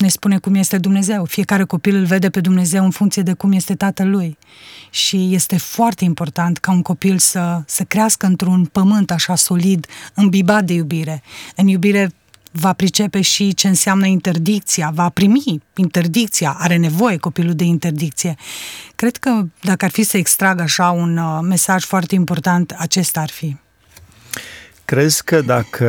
ne 0.00 0.08
spune 0.08 0.38
cum 0.38 0.54
este 0.54 0.78
Dumnezeu. 0.78 1.24
Fiecare 1.24 1.64
copil 1.64 1.96
îl 1.96 2.04
vede 2.04 2.30
pe 2.30 2.40
Dumnezeu 2.40 2.84
în 2.84 2.90
funcție 2.90 3.22
de 3.22 3.32
cum 3.32 3.52
este 3.52 3.74
tatăl 3.74 4.10
lui. 4.10 4.38
Și 4.90 5.34
este 5.34 5.58
foarte 5.58 6.04
important 6.04 6.58
ca 6.58 6.72
un 6.72 6.82
copil 6.82 7.18
să, 7.18 7.62
să 7.66 7.82
crească 7.82 8.26
într-un 8.26 8.64
pământ 8.64 9.10
așa 9.10 9.34
solid, 9.34 9.86
îmbibat 10.14 10.64
de 10.64 10.72
iubire. 10.72 11.22
În 11.56 11.66
iubire 11.66 12.10
va 12.52 12.72
pricepe 12.72 13.20
și 13.20 13.54
ce 13.54 13.68
înseamnă 13.68 14.06
interdicția, 14.06 14.90
va 14.94 15.08
primi 15.08 15.62
interdicția, 15.76 16.56
are 16.58 16.76
nevoie 16.76 17.16
copilul 17.16 17.54
de 17.54 17.64
interdicție. 17.64 18.34
Cred 18.96 19.16
că 19.16 19.42
dacă 19.62 19.84
ar 19.84 19.90
fi 19.90 20.02
să 20.02 20.16
extrag 20.16 20.60
așa 20.60 20.90
un 20.90 21.16
uh, 21.16 21.38
mesaj 21.42 21.84
foarte 21.84 22.14
important, 22.14 22.74
acesta 22.78 23.20
ar 23.20 23.30
fi. 23.30 23.56
Crezi 24.84 25.24
că 25.24 25.40
dacă 25.40 25.88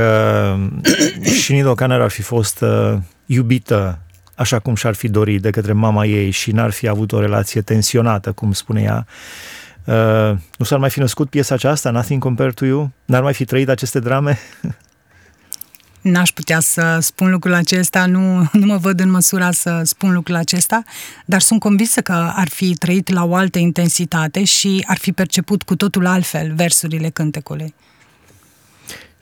Shinido 1.23 1.73
O'Connor 1.73 2.01
ar 2.01 2.09
fi 2.09 2.21
fost 2.21 2.61
uh, 2.61 2.97
iubită 3.33 3.99
așa 4.35 4.59
cum 4.59 4.75
și-ar 4.75 4.93
fi 4.93 5.07
dorit 5.07 5.41
de 5.41 5.49
către 5.49 5.73
mama 5.73 6.05
ei 6.05 6.31
și 6.31 6.51
n-ar 6.51 6.71
fi 6.71 6.87
avut 6.87 7.11
o 7.11 7.19
relație 7.19 7.61
tensionată, 7.61 8.31
cum 8.31 8.51
spune 8.51 8.81
ea, 8.81 9.05
uh, 9.85 10.37
nu 10.57 10.65
s-ar 10.65 10.79
mai 10.79 10.89
fi 10.89 10.99
născut 10.99 11.29
piesa 11.29 11.55
aceasta, 11.55 11.89
Nothing 11.89 12.21
Compared 12.21 12.53
to 12.53 12.65
You? 12.65 12.91
N-ar 13.05 13.21
mai 13.21 13.33
fi 13.33 13.45
trăit 13.45 13.69
aceste 13.69 13.99
drame? 13.99 14.39
N-aș 16.01 16.29
putea 16.29 16.59
să 16.59 16.97
spun 17.01 17.31
lucrul 17.31 17.53
acesta, 17.53 18.05
nu, 18.05 18.49
nu 18.51 18.65
mă 18.65 18.77
văd 18.77 18.99
în 18.99 19.09
măsura 19.09 19.51
să 19.51 19.81
spun 19.83 20.13
lucrul 20.13 20.35
acesta, 20.35 20.83
dar 21.25 21.41
sunt 21.41 21.59
convinsă 21.59 22.01
că 22.01 22.31
ar 22.35 22.47
fi 22.47 22.73
trăit 22.73 23.09
la 23.09 23.23
o 23.23 23.35
altă 23.35 23.59
intensitate 23.59 24.43
și 24.43 24.83
ar 24.87 24.97
fi 24.97 25.11
perceput 25.11 25.63
cu 25.63 25.75
totul 25.75 26.05
altfel 26.05 26.53
versurile 26.53 27.09
cântecului. 27.09 27.73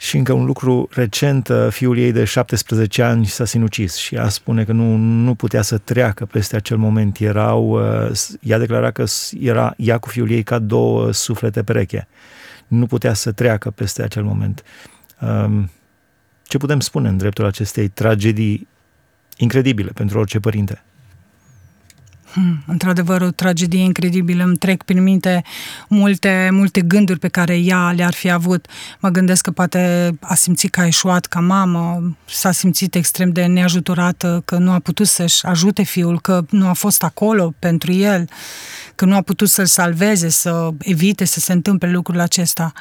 Și 0.02 0.18
încă 0.18 0.34
un 0.34 0.46
lucru 0.46 0.88
recent, 0.92 1.48
uh, 1.48 1.68
fiul 1.70 1.98
ei 1.98 2.12
de 2.12 2.24
17 2.24 3.02
ani 3.02 3.26
s-a 3.26 3.46
sinucis 3.46 3.96
și 3.96 4.16
ea 4.16 4.30
spune 4.30 4.64
că 4.64 4.72
nu, 4.72 4.96
nu 4.96 5.36
putea 5.36 5.62
să 5.62 5.78
treacă 5.78 6.26
peste 6.26 6.56
acel 6.56 6.78
moment. 6.78 7.20
Erau, 7.20 7.70
uh, 7.70 8.12
ea 8.42 8.58
declara 8.58 8.92
că 8.92 9.04
era 9.40 9.74
ea 9.78 9.98
cu 9.98 10.10
fiul 10.10 10.30
ei 10.30 10.44
ca 10.44 10.60
două 10.60 11.12
suflete 11.12 11.64
pereche. 11.64 12.08
Nu 12.68 12.86
putea 12.86 13.14
să 13.14 13.32
treacă 13.32 13.72
peste 13.72 14.04
acel 14.04 14.24
moment. 14.24 14.64
Um, 15.22 15.70
ce 16.44 16.58
putem 16.58 16.80
spune 16.80 17.08
în 17.08 17.18
dreptul 17.18 17.46
acestei 17.46 17.88
tragedii 17.88 18.68
incredibile 19.38 19.92
pentru 19.94 20.20
orice 20.20 20.40
părinte? 20.40 20.84
Hmm, 22.34 22.64
într-adevăr, 22.68 23.22
o 23.22 23.32
tragedie 23.32 23.84
incredibilă. 23.84 24.44
Îmi 24.44 24.58
trec 24.58 24.84
prin 24.84 25.04
minte 25.04 25.44
multe, 25.88 26.50
multe 26.52 26.82
gânduri 26.82 27.20
pe 27.20 27.28
care 27.28 27.58
ea 27.58 27.92
le-ar 27.92 28.14
fi 28.14 28.30
avut. 28.30 28.68
Mă 29.00 29.10
gândesc 29.10 29.44
că 29.44 29.52
poate 29.52 30.12
a 30.20 30.34
simțit 30.34 30.72
că 30.72 30.80
a 30.80 30.86
eșuat 30.86 31.26
ca 31.26 31.40
mamă, 31.40 32.16
s-a 32.26 32.52
simțit 32.52 32.96
extrem 32.96 33.30
de 33.30 33.46
neajutorată, 33.46 34.42
că 34.46 34.58
nu 34.58 34.72
a 34.72 34.80
putut 34.80 35.08
să-și 35.08 35.46
ajute 35.46 35.84
fiul, 35.84 36.20
că 36.22 36.46
nu 36.50 36.68
a 36.68 36.74
fost 36.74 37.04
acolo 37.04 37.54
pentru 37.60 37.92
el, 37.92 38.30
că 38.96 39.06
nu 39.06 39.16
a 39.16 39.22
putut 39.22 39.50
să-l 39.50 39.66
salveze, 39.66 40.30
să 40.30 40.70
evite 40.80 41.26
să 41.26 41.40
se 41.40 41.54
întâmple 41.54 41.92
lucrul 41.92 42.20
acesta. 42.20 42.72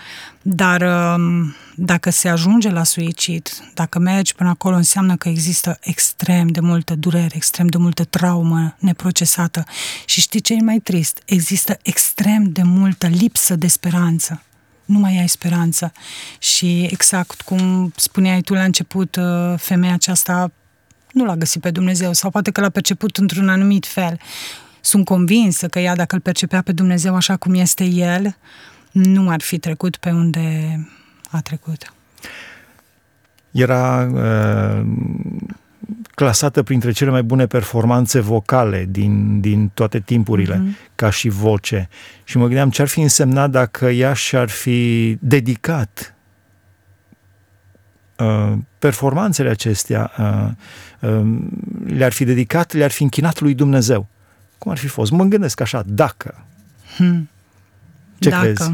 Dar 0.42 0.82
um, 1.16 1.54
dacă 1.80 2.10
se 2.10 2.28
ajunge 2.28 2.70
la 2.70 2.84
suicid, 2.84 3.48
dacă 3.74 3.98
mergi 3.98 4.34
până 4.34 4.48
acolo, 4.48 4.76
înseamnă 4.76 5.16
că 5.16 5.28
există 5.28 5.78
extrem 5.80 6.48
de 6.48 6.60
multă 6.60 6.94
durere, 6.94 7.36
extrem 7.36 7.66
de 7.66 7.76
multă 7.76 8.04
traumă 8.04 8.76
neprocesată. 8.78 9.64
Și 10.04 10.20
știi 10.20 10.40
ce 10.40 10.54
e 10.54 10.62
mai 10.62 10.78
trist? 10.78 11.22
Există 11.24 11.78
extrem 11.82 12.44
de 12.44 12.62
multă 12.62 13.06
lipsă 13.06 13.56
de 13.56 13.66
speranță. 13.66 14.42
Nu 14.84 14.98
mai 14.98 15.18
ai 15.18 15.28
speranță. 15.28 15.92
Și 16.38 16.82
exact 16.82 17.40
cum 17.40 17.92
spuneai 17.96 18.40
tu 18.40 18.54
la 18.54 18.64
început, 18.64 19.16
uh, 19.16 19.54
femeia 19.56 19.92
aceasta 19.92 20.52
nu 21.12 21.24
l-a 21.24 21.36
găsit 21.36 21.60
pe 21.60 21.70
Dumnezeu 21.70 22.12
sau 22.12 22.30
poate 22.30 22.50
că 22.50 22.60
l-a 22.60 22.68
perceput 22.68 23.16
într-un 23.16 23.48
anumit 23.48 23.86
fel. 23.86 24.20
Sunt 24.80 25.04
convinsă 25.04 25.68
că 25.68 25.78
ea, 25.78 25.96
dacă 25.96 26.14
îl 26.14 26.20
percepea 26.20 26.62
pe 26.62 26.72
Dumnezeu 26.72 27.14
așa 27.14 27.36
cum 27.36 27.54
este 27.54 27.84
El, 27.84 28.36
nu 28.92 29.30
ar 29.30 29.40
fi 29.40 29.58
trecut 29.58 29.96
pe 29.96 30.10
unde 30.10 30.78
a 31.30 31.40
trecut. 31.40 31.92
Era 33.50 34.08
uh, 34.12 34.86
clasată 36.14 36.62
printre 36.62 36.90
cele 36.90 37.10
mai 37.10 37.22
bune 37.22 37.46
performanțe 37.46 38.20
vocale 38.20 38.86
din, 38.90 39.40
din 39.40 39.70
toate 39.74 40.00
timpurile, 40.00 40.56
mm-hmm. 40.56 40.94
ca 40.94 41.10
și 41.10 41.28
voce. 41.28 41.88
Și 42.24 42.36
mă 42.36 42.44
gândeam 42.44 42.70
ce 42.70 42.82
ar 42.82 42.88
fi 42.88 43.00
însemnat 43.00 43.50
dacă 43.50 43.86
ea 43.86 44.12
și-ar 44.12 44.48
fi 44.48 45.16
dedicat 45.20 46.14
uh, 48.16 48.52
performanțele 48.78 49.48
acestea, 49.48 50.12
uh, 50.18 50.48
uh, 51.10 51.38
le-ar 51.86 52.12
fi 52.12 52.24
dedicat, 52.24 52.72
le-ar 52.72 52.90
fi 52.90 53.02
închinat 53.02 53.40
lui 53.40 53.54
Dumnezeu. 53.54 54.08
Cum 54.58 54.70
ar 54.70 54.78
fi 54.78 54.86
fost? 54.86 55.10
Mă 55.10 55.24
gândesc 55.24 55.60
așa, 55.60 55.82
dacă. 55.86 56.44
Hmm. 56.96 57.28
Ce 58.18 58.28
dacă. 58.28 58.42
crezi? 58.42 58.72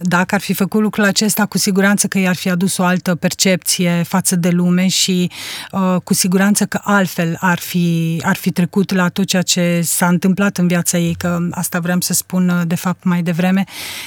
Dacă 0.00 0.34
ar 0.34 0.40
fi 0.40 0.52
făcut 0.52 0.80
lucrul 0.80 1.04
acesta, 1.04 1.46
cu 1.46 1.58
siguranță 1.58 2.06
că 2.06 2.18
i-ar 2.18 2.36
fi 2.36 2.50
adus 2.50 2.76
o 2.76 2.84
altă 2.84 3.14
percepție 3.14 4.02
față 4.06 4.36
de 4.36 4.48
lume 4.48 4.88
și 4.88 5.30
uh, 5.72 5.96
cu 6.04 6.14
siguranță 6.14 6.64
că 6.66 6.80
altfel 6.82 7.36
ar 7.40 7.58
fi, 7.58 8.20
ar 8.24 8.36
fi 8.36 8.50
trecut 8.50 8.92
la 8.92 9.08
tot 9.08 9.26
ceea 9.26 9.42
ce 9.42 9.80
s-a 9.84 10.06
întâmplat 10.06 10.58
în 10.58 10.66
viața 10.66 10.98
ei, 10.98 11.14
că 11.14 11.38
asta 11.50 11.78
vreau 11.80 12.00
să 12.00 12.12
spun 12.12 12.48
uh, 12.48 12.62
de 12.66 12.74
fapt 12.74 13.04
mai 13.04 13.22
devreme, 13.22 13.64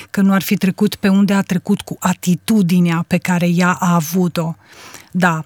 că 0.09 0.21
nu 0.21 0.33
ar 0.33 0.41
fi 0.41 0.55
trecut 0.55 0.95
pe 0.95 1.07
unde 1.07 1.33
a 1.33 1.41
trecut 1.41 1.81
cu 1.81 1.97
atitudinea 1.99 3.03
pe 3.07 3.17
care 3.17 3.47
ea 3.47 3.77
a 3.79 3.93
avut-o. 3.93 4.55
Da, 5.11 5.43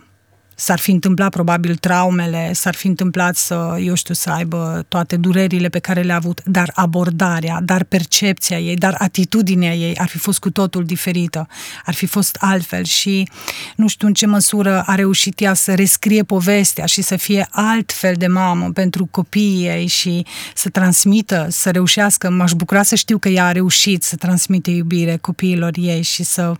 s-ar 0.55 0.79
fi 0.79 0.91
întâmplat 0.91 1.29
probabil 1.29 1.75
traumele, 1.75 2.53
s-ar 2.53 2.75
fi 2.75 2.87
întâmplat 2.87 3.35
să, 3.35 3.77
eu 3.81 3.93
știu, 3.93 4.13
să 4.13 4.29
aibă 4.29 4.85
toate 4.87 5.15
durerile 5.15 5.69
pe 5.69 5.79
care 5.79 6.01
le-a 6.01 6.15
avut, 6.15 6.41
dar 6.45 6.71
abordarea, 6.73 7.59
dar 7.63 7.83
percepția 7.83 8.59
ei, 8.59 8.75
dar 8.75 8.95
atitudinea 8.97 9.73
ei 9.73 9.97
ar 9.97 10.07
fi 10.07 10.17
fost 10.17 10.39
cu 10.39 10.49
totul 10.49 10.85
diferită, 10.85 11.47
ar 11.85 11.93
fi 11.93 12.05
fost 12.05 12.37
altfel 12.39 12.83
și 12.83 13.29
nu 13.75 13.87
știu 13.87 14.07
în 14.07 14.13
ce 14.13 14.25
măsură 14.25 14.83
a 14.85 14.95
reușit 14.95 15.41
ea 15.41 15.53
să 15.53 15.73
rescrie 15.73 16.23
povestea 16.23 16.85
și 16.85 17.01
să 17.01 17.15
fie 17.15 17.47
altfel 17.51 18.13
de 18.17 18.27
mamă 18.27 18.69
pentru 18.73 19.07
copiii 19.11 19.67
ei 19.67 19.87
și 19.87 20.25
să 20.55 20.69
transmită, 20.69 21.47
să 21.49 21.71
reușească, 21.71 22.29
m-aș 22.29 22.51
bucura 22.51 22.83
să 22.83 22.95
știu 22.95 23.17
că 23.17 23.29
ea 23.29 23.45
a 23.45 23.51
reușit 23.51 24.03
să 24.03 24.15
transmite 24.15 24.71
iubire 24.71 25.17
copiilor 25.21 25.71
ei 25.75 26.01
și 26.01 26.23
să, 26.23 26.53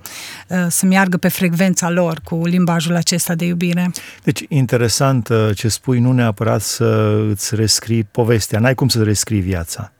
uh, 0.48 0.66
să 0.70 0.86
meargă 0.86 1.18
pe 1.18 1.28
frecvența 1.28 1.90
lor 1.90 2.20
cu 2.24 2.46
limbajul 2.46 2.96
acesta 2.96 3.36
de 3.36 3.46
iubire. 3.46 3.85
Deci, 4.24 4.46
interesant 4.50 5.28
uh, 5.28 5.50
ce 5.56 5.68
spui, 5.68 6.00
nu 6.00 6.12
neapărat 6.12 6.62
să 6.62 6.86
îți 7.30 7.56
rescrii 7.56 8.04
povestea, 8.04 8.60
n-ai 8.60 8.76
cum 8.76 8.88
să 8.88 9.04
rescrii 9.04 9.42
viața, 9.42 9.92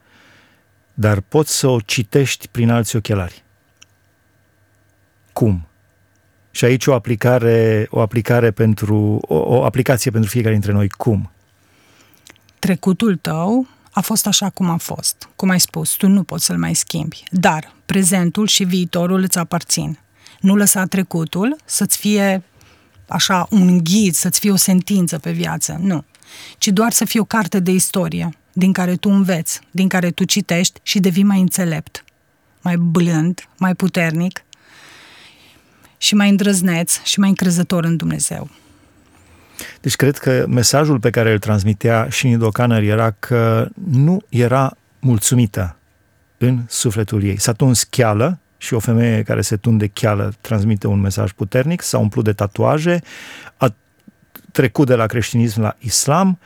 dar 0.94 1.20
poți 1.20 1.58
să 1.58 1.68
o 1.68 1.80
citești 1.80 2.48
prin 2.48 2.70
alți 2.70 2.96
ochelari. 2.96 3.44
Cum? 5.34 5.68
Și 6.52 6.66
aici 6.66 6.86
o 6.86 6.94
aplicare, 6.94 7.88
o 7.90 8.02
aplicare 8.02 8.52
pentru, 8.52 9.20
o, 9.22 9.36
o 9.36 9.64
aplicație 9.64 10.12
pentru 10.12 10.30
fiecare 10.30 10.54
dintre 10.54 10.72
noi. 10.72 10.90
Cum? 10.90 11.32
Trecutul 12.60 13.16
tău 13.16 13.68
a 13.92 14.02
fost 14.02 14.28
așa 14.28 14.50
cum 14.50 14.70
a 14.70 14.78
fost. 14.78 15.30
Cum 15.36 15.50
ai 15.50 15.60
spus, 15.60 15.92
tu 15.92 16.08
nu 16.08 16.24
poți 16.24 16.46
să-l 16.46 16.58
mai 16.58 16.74
schimbi. 16.74 17.24
Dar 17.30 17.74
prezentul 17.86 18.48
și 18.48 18.64
viitorul 18.64 19.22
îți 19.22 19.38
aparțin. 19.38 20.00
Nu 20.40 20.56
lăsa 20.56 20.86
trecutul 20.86 21.56
să-ți 21.66 21.98
fie 21.98 22.44
așa 23.08 23.48
un 23.50 23.78
ghid, 23.84 24.14
să-ți 24.14 24.40
fie 24.40 24.52
o 24.52 24.56
sentință 24.56 25.18
pe 25.18 25.32
viață, 25.32 25.78
nu. 25.82 26.04
Ci 26.58 26.68
doar 26.68 26.92
să 26.92 27.06
fie 27.06 27.20
o 27.20 27.24
carte 27.24 27.60
de 27.60 27.72
istorie 27.72 28.30
din 28.54 28.72
care 28.72 28.96
tu 28.96 29.10
înveți, 29.10 29.62
din 29.72 29.88
care 29.88 30.12
tu 30.12 30.24
citești 30.24 30.80
și 30.84 31.00
devii 31.00 31.24
mai 31.24 31.40
înțelept, 31.40 32.04
mai 32.62 32.78
blând, 32.78 33.48
mai 33.58 33.76
puternic 33.76 34.44
și 35.98 36.16
mai 36.16 36.30
îndrăzneț 36.30 37.04
și 37.04 37.20
mai 37.20 37.30
încrezător 37.30 37.84
în 37.84 37.96
Dumnezeu. 37.96 38.50
Deci 39.82 39.96
cred 39.96 40.18
că 40.18 40.46
mesajul 40.48 41.00
pe 41.00 41.10
care 41.10 41.32
îl 41.32 41.40
transmitea 41.40 42.08
și 42.10 42.28
Nidocanăr 42.28 42.82
era 42.82 43.12
că 43.12 43.68
nu 43.90 44.22
era 44.30 44.78
mulțumită 45.00 45.78
în 46.38 46.64
sufletul 46.68 47.24
ei. 47.24 47.40
S-a 47.40 47.54
tuns 47.54 47.84
cheală 47.84 48.40
și 48.66 48.74
o 48.74 48.80
femeie 48.80 49.24
care 49.24 49.42
se 49.42 49.56
tunde 49.56 49.88
cheală 49.88 50.34
transmite 50.42 50.88
un 50.88 51.00
mesaj 51.00 51.32
puternic, 51.32 51.82
s-a 51.82 51.98
umplut 51.98 52.24
de 52.24 52.34
tatuaje, 52.34 53.02
a 53.58 53.74
trecut 54.52 54.88
de 54.88 54.96
la 54.96 55.06
creștinism 55.06 55.62
la 55.62 55.76
islam, 55.80 56.40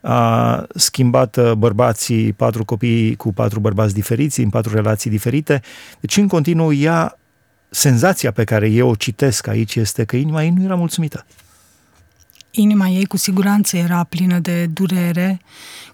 a 0.00 0.66
schimbat 0.74 1.36
uh, 1.36 1.52
bărbații, 1.52 2.32
patru 2.32 2.64
copii 2.64 3.16
cu 3.16 3.32
patru 3.32 3.60
bărbați 3.60 3.94
diferiți, 3.94 4.40
în 4.40 4.50
patru 4.50 4.74
relații 4.74 5.10
diferite. 5.10 5.60
Deci, 6.00 6.16
în 6.16 6.28
continuu, 6.28 6.72
ea, 6.72 7.18
senzația 7.70 8.30
pe 8.30 8.44
care 8.44 8.68
eu 8.68 8.88
o 8.88 8.94
citesc 8.94 9.46
aici 9.46 9.74
este 9.74 10.04
că 10.04 10.16
inima 10.16 10.42
ei 10.42 10.50
nu 10.50 10.62
era 10.62 10.74
mulțumită. 10.74 11.26
Inima 12.50 12.88
ei 12.88 13.04
cu 13.04 13.16
siguranță 13.16 13.76
era 13.76 14.04
plină 14.04 14.38
de 14.38 14.66
durere, 14.66 15.40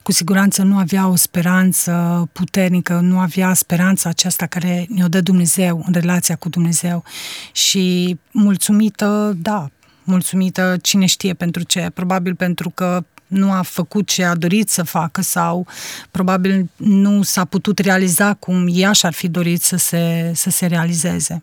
cu 0.02 0.12
siguranță 0.12 0.62
nu 0.62 0.78
avea 0.78 1.08
o 1.08 1.16
speranță 1.16 2.28
puternică, 2.32 2.98
nu 3.02 3.18
avea 3.18 3.54
speranța 3.54 4.08
aceasta 4.08 4.46
care 4.46 4.86
ne-o 4.88 5.08
dă 5.08 5.20
Dumnezeu 5.20 5.82
în 5.86 5.92
relația 5.92 6.36
cu 6.36 6.48
Dumnezeu. 6.48 7.04
Și 7.52 8.16
mulțumită, 8.30 9.36
da, 9.36 9.70
mulțumită 10.04 10.76
cine 10.82 11.06
știe 11.06 11.34
pentru 11.34 11.62
ce, 11.62 11.90
probabil 11.94 12.34
pentru 12.34 12.70
că 12.70 13.04
nu 13.26 13.52
a 13.52 13.62
făcut 13.62 14.06
ce 14.06 14.24
a 14.24 14.34
dorit 14.34 14.68
să 14.68 14.82
facă 14.82 15.20
sau 15.20 15.66
probabil 16.10 16.70
nu 16.76 17.22
s-a 17.22 17.44
putut 17.44 17.78
realiza 17.78 18.34
cum 18.34 18.66
ea 18.70 18.92
și-ar 18.92 19.12
fi 19.12 19.28
dorit 19.28 19.62
să 19.62 19.76
se, 19.76 20.32
să 20.34 20.50
se 20.50 20.66
realizeze. 20.66 21.42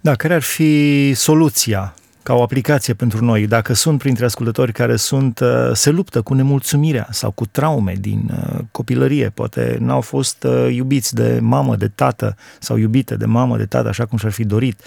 Da, 0.00 0.14
care 0.14 0.34
ar 0.34 0.42
fi 0.42 1.12
soluția 1.14 1.94
ca 2.28 2.34
o 2.34 2.42
aplicație 2.42 2.94
pentru 2.94 3.24
noi. 3.24 3.46
Dacă 3.46 3.72
sunt 3.72 3.98
printre 3.98 4.24
ascultători 4.24 4.72
care 4.72 4.96
sunt, 4.96 5.40
uh, 5.40 5.70
se 5.72 5.90
luptă 5.90 6.22
cu 6.22 6.34
nemulțumirea 6.34 7.06
sau 7.10 7.30
cu 7.30 7.46
traume 7.46 7.94
din 8.00 8.30
uh, 8.30 8.58
copilărie, 8.70 9.30
poate 9.30 9.76
n-au 9.80 10.00
fost 10.00 10.44
uh, 10.44 10.74
iubiți 10.74 11.14
de 11.14 11.38
mamă, 11.42 11.76
de 11.76 11.88
tată 11.88 12.36
sau 12.58 12.76
iubite 12.76 13.16
de 13.16 13.24
mamă, 13.24 13.56
de 13.56 13.66
tată, 13.66 13.88
așa 13.88 14.06
cum 14.06 14.18
și-ar 14.18 14.32
fi 14.32 14.44
dorit, 14.44 14.80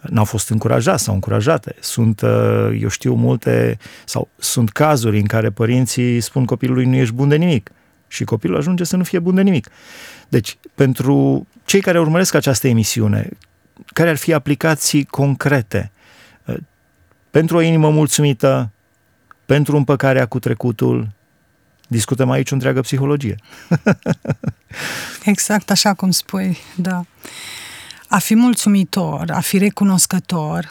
n-au 0.00 0.24
fost 0.24 0.48
încurajați 0.48 1.04
sau 1.04 1.14
încurajate. 1.14 1.74
Sunt, 1.80 2.22
eu 2.80 2.88
știu, 2.88 3.14
multe 3.14 3.78
sau 4.04 4.28
sunt 4.36 4.70
cazuri 4.70 5.18
în 5.18 5.26
care 5.26 5.50
părinții 5.50 6.20
spun 6.20 6.44
copilului 6.44 6.84
nu 6.84 6.94
ești 6.94 7.14
bun 7.14 7.28
de 7.28 7.36
nimic 7.36 7.70
și 8.08 8.24
copilul 8.24 8.56
ajunge 8.56 8.84
să 8.84 8.96
nu 8.96 9.04
fie 9.04 9.18
bun 9.18 9.34
de 9.34 9.42
nimic. 9.42 9.68
Deci, 10.28 10.58
pentru 10.74 11.46
cei 11.64 11.80
care 11.80 12.00
urmăresc 12.00 12.34
această 12.34 12.68
emisiune, 12.68 13.28
care 13.86 14.08
ar 14.10 14.16
fi 14.16 14.32
aplicații 14.32 15.04
concrete 15.04 15.92
pentru 17.30 17.56
o 17.56 17.60
inimă 17.60 17.90
mulțumită, 17.90 18.70
pentru 19.46 19.76
împăcarea 19.76 20.26
cu 20.26 20.38
trecutul. 20.38 21.08
Discutăm 21.88 22.30
aici 22.30 22.50
o 22.50 22.54
întreagă 22.54 22.80
psihologie. 22.80 23.34
exact 25.24 25.70
așa 25.70 25.94
cum 25.94 26.10
spui, 26.10 26.58
da. 26.76 27.04
A 28.08 28.18
fi 28.18 28.34
mulțumitor, 28.34 29.30
a 29.30 29.40
fi 29.40 29.58
recunoscător, 29.58 30.70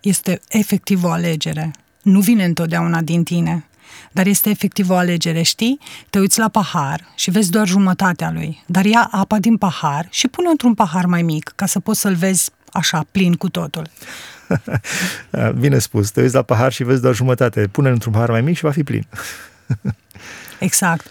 este 0.00 0.40
efectiv 0.48 1.04
o 1.04 1.10
alegere. 1.10 1.70
Nu 2.02 2.20
vine 2.20 2.44
întotdeauna 2.44 3.00
din 3.00 3.24
tine, 3.24 3.64
dar 4.12 4.26
este 4.26 4.50
efectiv 4.50 4.90
o 4.90 4.94
alegere, 4.94 5.42
știi? 5.42 5.78
Te 6.10 6.18
uiți 6.18 6.38
la 6.38 6.48
pahar 6.48 7.04
și 7.14 7.30
vezi 7.30 7.50
doar 7.50 7.66
jumătatea 7.66 8.30
lui, 8.30 8.62
dar 8.66 8.84
ia 8.84 9.08
apa 9.10 9.38
din 9.38 9.56
pahar 9.56 10.06
și 10.10 10.28
pune 10.28 10.48
într-un 10.48 10.74
pahar 10.74 11.06
mai 11.06 11.22
mic, 11.22 11.52
ca 11.56 11.66
să 11.66 11.80
poți 11.80 12.00
să-l 12.00 12.14
vezi 12.14 12.50
așa, 12.72 13.06
plin 13.12 13.34
cu 13.34 13.48
totul. 13.48 13.86
Bine 15.60 15.78
spus, 15.78 16.10
te 16.10 16.20
uiți 16.20 16.34
la 16.34 16.42
pahar 16.42 16.72
și 16.72 16.84
vezi 16.84 17.02
doar 17.02 17.14
jumătate. 17.14 17.66
Pune 17.66 17.88
într-un 17.88 18.12
pahar 18.12 18.30
mai 18.30 18.40
mic 18.40 18.56
și 18.56 18.62
va 18.62 18.70
fi 18.70 18.82
plin. 18.82 19.06
exact. 20.58 21.06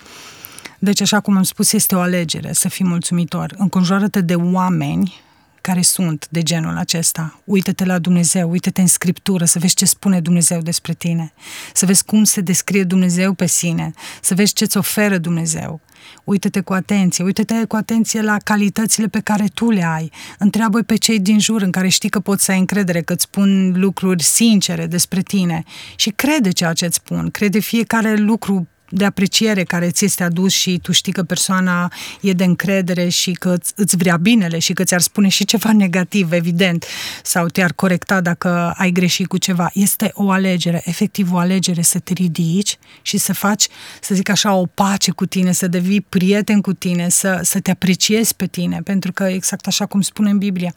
Deci, 0.79 1.01
așa 1.01 1.19
cum 1.19 1.37
am 1.37 1.43
spus, 1.43 1.71
este 1.71 1.95
o 1.95 1.99
alegere 1.99 2.53
să 2.53 2.69
fii 2.69 2.85
mulțumitor. 2.85 3.53
Înconjoară-te 3.57 4.21
de 4.21 4.35
oameni 4.35 5.21
care 5.69 5.81
sunt 5.81 6.27
de 6.29 6.41
genul 6.41 6.77
acesta. 6.77 7.39
Uită-te 7.43 7.85
la 7.85 7.99
Dumnezeu, 7.99 8.49
uită-te 8.49 8.81
în 8.81 8.87
Scriptură, 8.87 9.45
să 9.45 9.59
vezi 9.59 9.75
ce 9.75 9.85
spune 9.85 10.19
Dumnezeu 10.19 10.61
despre 10.61 10.93
tine, 10.93 11.33
să 11.73 11.85
vezi 11.85 12.03
cum 12.03 12.23
se 12.23 12.41
descrie 12.41 12.83
Dumnezeu 12.83 13.33
pe 13.33 13.45
sine, 13.45 13.93
să 14.21 14.35
vezi 14.35 14.53
ce-ți 14.53 14.77
oferă 14.77 15.17
Dumnezeu. 15.17 15.81
Uită-te 16.23 16.61
cu 16.61 16.73
atenție, 16.73 17.23
uită-te 17.23 17.65
cu 17.65 17.75
atenție 17.75 18.21
la 18.21 18.37
calitățile 18.43 19.07
pe 19.07 19.19
care 19.19 19.45
tu 19.53 19.69
le 19.69 19.83
ai. 19.83 20.11
Întreabă 20.37 20.81
pe 20.81 20.95
cei 20.95 21.19
din 21.19 21.39
jur 21.39 21.61
în 21.61 21.71
care 21.71 21.87
știi 21.87 22.09
că 22.09 22.19
poți 22.19 22.43
să 22.43 22.51
ai 22.51 22.59
încredere, 22.59 23.01
că 23.01 23.13
îți 23.13 23.23
spun 23.23 23.73
lucruri 23.79 24.23
sincere 24.23 24.85
despre 24.85 25.21
tine 25.21 25.63
și 25.95 26.09
crede 26.09 26.51
ceea 26.51 26.73
ce 26.73 26.85
îți 26.85 26.95
spun, 26.95 27.29
crede 27.31 27.59
fiecare 27.59 28.15
lucru 28.15 28.67
de 28.89 29.05
apreciere 29.05 29.63
care 29.63 29.89
ți 29.89 30.05
este 30.05 30.23
adus 30.23 30.53
și 30.53 30.79
tu 30.81 30.91
știi 30.91 31.11
că 31.11 31.23
persoana 31.23 31.91
e 32.21 32.31
de 32.31 32.43
încredere 32.43 33.09
și 33.09 33.31
că 33.31 33.57
îți 33.75 33.97
vrea 33.97 34.17
binele 34.17 34.59
și 34.59 34.73
că 34.73 34.83
ți-ar 34.83 35.01
spune 35.01 35.27
și 35.27 35.45
ceva 35.45 35.71
negativ, 35.85 36.31
evident, 36.31 36.85
sau 37.23 37.47
te-ar 37.47 37.73
corecta 37.73 38.21
dacă 38.21 38.73
ai 38.77 38.91
greșit 38.91 39.27
cu 39.27 39.37
ceva. 39.37 39.69
Este 39.73 40.11
o 40.13 40.31
alegere, 40.31 40.81
efectiv 40.85 41.33
o 41.33 41.37
alegere 41.37 41.81
să 41.81 41.99
te 41.99 42.13
ridici 42.13 42.77
și 43.01 43.17
să 43.17 43.33
faci, 43.33 43.67
să 44.01 44.15
zic 44.15 44.29
așa, 44.29 44.53
o 44.53 44.65
pace 44.65 45.11
cu 45.11 45.25
tine, 45.25 45.51
să 45.51 45.67
devii 45.67 46.01
prieten 46.01 46.61
cu 46.61 46.73
tine, 46.73 47.09
să, 47.09 47.39
să 47.43 47.59
te 47.59 47.71
apreciezi 47.71 48.35
pe 48.35 48.45
tine, 48.45 48.81
pentru 48.83 49.11
că 49.11 49.23
exact 49.23 49.67
așa 49.67 49.85
cum 49.85 50.01
spune 50.01 50.29
în 50.29 50.37
Biblie, 50.37 50.73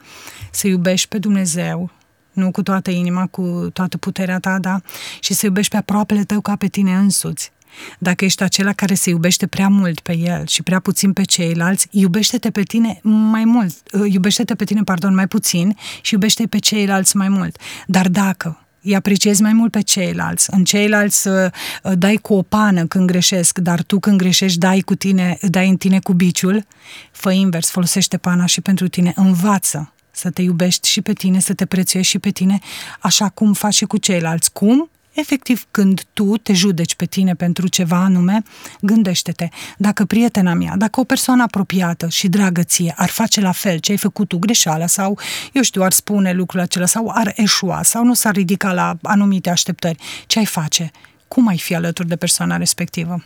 să 0.51 0.67
iubești 0.67 1.07
pe 1.07 1.17
Dumnezeu, 1.17 1.91
nu 2.33 2.51
cu 2.51 2.63
toată 2.63 2.91
inima, 2.91 3.27
cu 3.27 3.69
toată 3.73 3.97
puterea 3.97 4.39
ta, 4.39 4.59
da? 4.59 4.81
Și 5.19 5.33
să 5.33 5.45
iubești 5.45 5.71
pe 5.71 5.77
aproapele 5.77 6.23
tău 6.23 6.41
ca 6.41 6.55
pe 6.55 6.67
tine 6.67 6.95
însuți. 6.95 7.51
Dacă 7.97 8.25
ești 8.25 8.43
acela 8.43 8.73
care 8.73 8.93
se 8.93 9.09
iubește 9.09 9.47
prea 9.47 9.67
mult 9.67 9.99
pe 9.99 10.17
el 10.17 10.47
și 10.47 10.63
prea 10.63 10.79
puțin 10.79 11.13
pe 11.13 11.23
ceilalți, 11.23 11.87
iubește-te 11.91 12.51
pe 12.51 12.63
tine 12.63 12.99
mai 13.03 13.45
mult, 13.45 13.75
uh, 13.91 14.13
iubește-te 14.13 14.55
pe 14.55 14.63
tine, 14.63 14.81
pardon, 14.83 15.13
mai 15.13 15.27
puțin 15.27 15.77
și 16.01 16.13
iubește 16.13 16.47
pe 16.47 16.57
ceilalți 16.57 17.17
mai 17.17 17.29
mult. 17.29 17.57
Dar 17.87 18.07
dacă 18.07 18.57
îi 18.83 18.95
apreciezi 18.95 19.41
mai 19.41 19.53
mult 19.53 19.71
pe 19.71 19.81
ceilalți. 19.81 20.47
În 20.51 20.63
ceilalți 20.63 21.27
uh, 21.27 21.49
dai 21.97 22.15
cu 22.15 22.33
o 22.33 22.41
pană 22.41 22.85
când 22.85 23.07
greșesc, 23.07 23.57
dar 23.59 23.81
tu 23.81 23.99
când 23.99 24.17
greșești 24.17 24.57
dai, 24.57 24.79
cu 24.79 24.95
tine, 24.95 25.37
dai 25.41 25.69
în 25.69 25.77
tine 25.77 25.99
cu 25.99 26.13
biciul, 26.13 26.65
fă 27.11 27.31
invers, 27.31 27.69
folosește 27.69 28.17
pana 28.17 28.45
și 28.45 28.61
pentru 28.61 28.87
tine. 28.87 29.13
Învață 29.15 29.93
să 30.11 30.29
te 30.29 30.41
iubești 30.41 30.89
și 30.89 31.01
pe 31.01 31.13
tine, 31.13 31.39
să 31.39 31.53
te 31.53 31.65
prețuiești 31.65 32.11
și 32.11 32.19
pe 32.19 32.29
tine, 32.29 32.59
așa 32.99 33.29
cum 33.29 33.53
faci 33.53 33.73
și 33.73 33.85
cu 33.85 33.97
ceilalți. 33.97 34.51
Cum? 34.51 34.89
Efectiv 35.13 35.65
când 35.71 36.03
tu 36.13 36.37
te 36.37 36.53
judeci 36.53 36.95
pe 36.95 37.05
tine 37.05 37.33
pentru 37.33 37.67
ceva 37.67 37.97
anume, 37.97 38.43
gândește-te, 38.81 39.49
dacă 39.77 40.05
prietena 40.05 40.53
mea, 40.53 40.75
dacă 40.77 40.99
o 40.99 41.03
persoană 41.03 41.43
apropiată 41.43 42.07
și 42.07 42.27
dragă 42.27 42.63
ție 42.63 42.93
ar 42.97 43.09
face 43.09 43.41
la 43.41 43.51
fel 43.51 43.77
ce 43.77 43.91
ai 43.91 43.97
făcut 43.97 44.27
tu 44.27 44.37
greșeală 44.37 44.85
sau, 44.85 45.19
eu 45.51 45.61
știu, 45.61 45.83
ar 45.83 45.91
spune 45.91 46.33
lucrul 46.33 46.59
acela 46.59 46.85
sau 46.85 47.11
ar 47.13 47.33
eșua 47.35 47.83
sau 47.83 48.03
nu 48.03 48.13
s-ar 48.13 48.33
ridica 48.33 48.73
la 48.73 48.97
anumite 49.01 49.49
așteptări, 49.49 49.97
ce 50.27 50.39
ai 50.39 50.45
face? 50.45 50.91
Cum 51.27 51.47
ai 51.47 51.57
fi 51.57 51.75
alături 51.75 52.07
de 52.07 52.15
persoana 52.15 52.57
respectivă? 52.57 53.23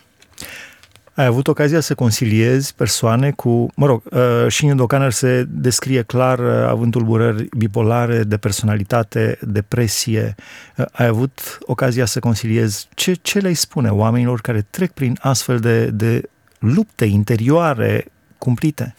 Ai 1.17 1.25
avut 1.25 1.47
ocazia 1.47 1.80
să 1.80 1.95
conciliezi 1.95 2.75
persoane 2.75 3.32
cu, 3.32 3.67
mă 3.75 3.86
rog, 3.86 4.03
uh, 4.12 4.47
și 4.47 4.65
în 4.65 4.75
Docaner 4.75 5.12
se 5.12 5.45
descrie 5.49 6.01
clar 6.01 6.39
uh, 6.39 6.67
având 6.69 6.91
tulburări 6.91 7.47
bipolare 7.58 8.23
de 8.23 8.38
personalitate, 8.38 9.38
depresie. 9.41 10.36
Uh, 10.75 10.86
ai 10.91 11.06
avut 11.06 11.58
ocazia 11.62 12.06
să 12.06 12.19
conciliezi 12.19 12.88
ce, 12.93 13.13
ce 13.13 13.39
le 13.39 13.53
spune 13.53 13.89
oamenilor 13.89 14.41
care 14.41 14.67
trec 14.69 14.91
prin 14.91 15.17
astfel 15.21 15.60
de, 15.60 15.86
de 15.86 16.30
lupte 16.60 17.06
interioare 17.06 18.06
cumplite? 18.38 18.95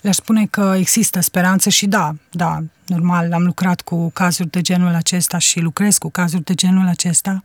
Le-aș 0.00 0.16
spune 0.16 0.46
că 0.50 0.74
există 0.76 1.20
speranță 1.20 1.68
și 1.68 1.86
da, 1.86 2.14
da, 2.30 2.58
normal, 2.86 3.32
am 3.32 3.42
lucrat 3.42 3.80
cu 3.80 4.10
cazuri 4.10 4.50
de 4.50 4.60
genul 4.60 4.94
acesta 4.94 5.38
și 5.38 5.60
lucrez 5.60 5.98
cu 5.98 6.10
cazuri 6.10 6.44
de 6.44 6.54
genul 6.54 6.86
acesta. 6.86 7.42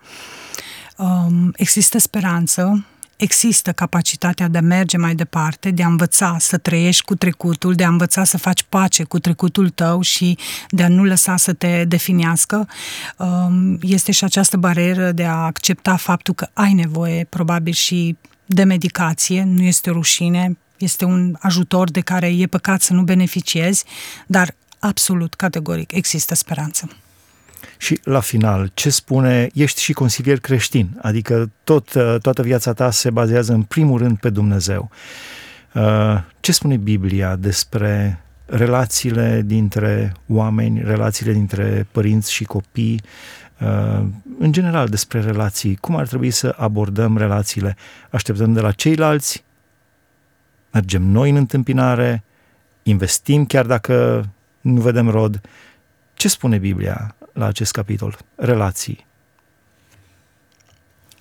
Um, 0.97 1.53
există 1.55 1.97
speranță, 1.97 2.85
există 3.17 3.71
capacitatea 3.71 4.47
de 4.47 4.57
a 4.57 4.61
merge 4.61 4.97
mai 4.97 5.15
departe, 5.15 5.71
de 5.71 5.83
a 5.83 5.87
învăța 5.87 6.35
să 6.39 6.57
trăiești 6.57 7.03
cu 7.03 7.15
trecutul, 7.15 7.73
de 7.73 7.83
a 7.83 7.87
învăța 7.87 8.23
să 8.23 8.37
faci 8.37 8.63
pace 8.69 9.03
cu 9.03 9.19
trecutul 9.19 9.69
tău 9.69 10.01
și 10.01 10.37
de 10.69 10.83
a 10.83 10.87
nu 10.87 11.03
lăsa 11.03 11.37
să 11.37 11.53
te 11.53 11.85
definească. 11.85 12.67
Um, 13.17 13.77
este 13.81 14.11
și 14.11 14.23
această 14.23 14.57
barieră 14.57 15.11
de 15.11 15.23
a 15.23 15.35
accepta 15.35 15.95
faptul 15.95 16.33
că 16.33 16.49
ai 16.53 16.73
nevoie, 16.73 17.25
probabil, 17.29 17.73
și 17.73 18.17
de 18.45 18.63
medicație, 18.63 19.43
nu 19.43 19.63
este 19.63 19.89
o 19.89 19.93
rușine, 19.93 20.57
este 20.77 21.05
un 21.05 21.35
ajutor 21.39 21.91
de 21.91 22.01
care 22.01 22.27
e 22.27 22.47
păcat 22.47 22.81
să 22.81 22.93
nu 22.93 23.01
beneficiezi, 23.01 23.83
dar 24.27 24.55
absolut, 24.79 25.33
categoric, 25.33 25.91
există 25.91 26.35
speranță. 26.35 26.89
Și 27.77 27.99
la 28.03 28.19
final, 28.19 28.71
ce 28.73 28.89
spune, 28.89 29.49
ești 29.53 29.81
și 29.81 29.93
consilier 29.93 30.39
creștin, 30.39 30.99
adică 31.01 31.51
tot, 31.63 31.93
uh, 31.93 32.15
toată 32.21 32.41
viața 32.41 32.73
ta 32.73 32.91
se 32.91 33.09
bazează 33.09 33.53
în 33.53 33.61
primul 33.61 33.97
rând 33.97 34.17
pe 34.17 34.29
Dumnezeu. 34.29 34.89
Uh, 35.73 36.21
ce 36.39 36.51
spune 36.51 36.77
Biblia 36.77 37.35
despre 37.35 38.21
relațiile 38.45 39.41
dintre 39.45 40.13
oameni, 40.27 40.81
relațiile 40.83 41.33
dintre 41.33 41.87
părinți 41.91 42.31
și 42.31 42.43
copii, 42.43 43.01
uh, 43.59 44.05
în 44.39 44.51
general 44.51 44.87
despre 44.87 45.21
relații, 45.21 45.75
cum 45.75 45.95
ar 45.95 46.07
trebui 46.07 46.31
să 46.31 46.55
abordăm 46.57 47.17
relațiile? 47.17 47.75
Așteptăm 48.09 48.53
de 48.53 48.59
la 48.59 48.71
ceilalți? 48.71 49.43
Mergem 50.71 51.03
noi 51.03 51.29
în 51.29 51.35
întâmpinare? 51.35 52.23
Investim 52.83 53.45
chiar 53.45 53.65
dacă 53.65 54.25
nu 54.61 54.81
vedem 54.81 55.09
rod? 55.09 55.41
Ce 56.13 56.29
spune 56.29 56.57
Biblia 56.57 57.15
la 57.37 57.45
acest 57.45 57.71
capitol, 57.71 58.17
relații. 58.35 59.05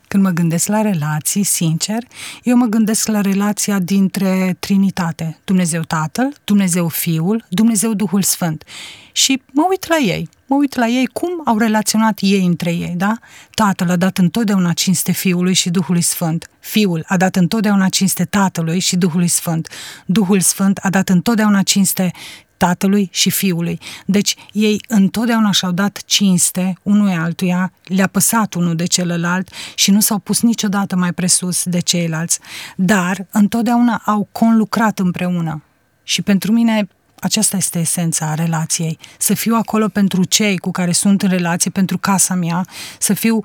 Când 0.09 0.23
mă 0.23 0.31
gândesc 0.31 0.67
la 0.67 0.83
relații, 0.83 1.43
sincer, 1.43 2.03
eu 2.43 2.57
mă 2.57 2.67
gândesc 2.67 3.07
la 3.07 3.21
relația 3.21 3.79
dintre 3.79 4.57
Trinitate, 4.59 5.39
Dumnezeu 5.45 5.83
Tatăl, 5.83 6.35
Dumnezeu 6.45 6.89
Fiul, 6.89 7.45
Dumnezeu 7.49 7.95
Duhul 7.95 8.23
Sfânt. 8.23 8.65
Și 9.13 9.43
mă 9.53 9.67
uit 9.69 9.87
la 9.89 9.97
ei, 9.97 10.29
mă 10.47 10.57
uit 10.57 10.75
la 10.75 10.87
ei 10.87 11.07
cum 11.07 11.31
au 11.45 11.59
relaționat 11.59 12.19
ei 12.23 12.45
între 12.47 12.71
ei, 12.71 12.95
da? 12.97 13.19
Tatăl 13.55 13.91
a 13.91 13.97
dat 13.97 14.19
întotdeauna 14.19 14.73
cinste 14.73 15.13
Fiului 15.13 15.55
și 15.55 15.71
Duhului 15.71 16.03
Sfânt. 16.03 16.49
Fiul 16.61 17.05
a 17.07 17.17
dat 17.17 17.37
întotdeauna 17.37 17.89
cinste 17.89 18.25
Tatălui 18.25 18.79
și 18.79 18.97
Duhului 18.97 19.29
Sfânt. 19.29 19.69
Duhul 20.07 20.41
Sfânt 20.41 20.79
a 20.83 20.91
dat 20.91 21.09
întotdeauna 21.09 21.63
cinste 21.63 22.11
tatălui 22.57 23.09
și 23.13 23.31
fiului. 23.31 23.81
Deci 24.07 24.35
ei 24.53 24.81
întotdeauna 24.89 25.51
și-au 25.51 25.73
dat 25.73 26.03
cinste 26.07 26.75
unui 26.83 27.15
altuia, 27.15 27.73
le-a 27.85 28.07
păsat 28.07 28.55
unul 28.55 28.77
de 28.77 28.85
celălalt 28.85 29.49
și 29.75 29.91
nu 29.91 30.01
s-au 30.01 30.19
pus 30.19 30.41
niciodată 30.43 30.97
mai 30.97 31.13
presus 31.13 31.65
de 31.65 31.81
ceilalți, 31.81 32.39
dar 32.77 33.27
întotdeauna 33.31 34.03
au 34.05 34.29
conlucrat 34.33 34.99
împreună. 34.99 35.63
Și 36.03 36.23
pentru 36.23 36.53
mine 36.53 36.89
aceasta 37.21 37.57
este 37.57 37.79
esența 37.79 38.35
relației. 38.35 38.99
Să 39.19 39.35
fiu 39.35 39.55
acolo 39.55 39.89
pentru 39.89 40.25
cei 40.25 40.59
cu 40.59 40.71
care 40.71 40.93
sunt 40.93 41.23
în 41.23 41.29
relație, 41.29 41.71
pentru 41.71 41.99
casa 41.99 42.35
mea, 42.35 42.67
să 42.99 43.15
fiu 43.15 43.45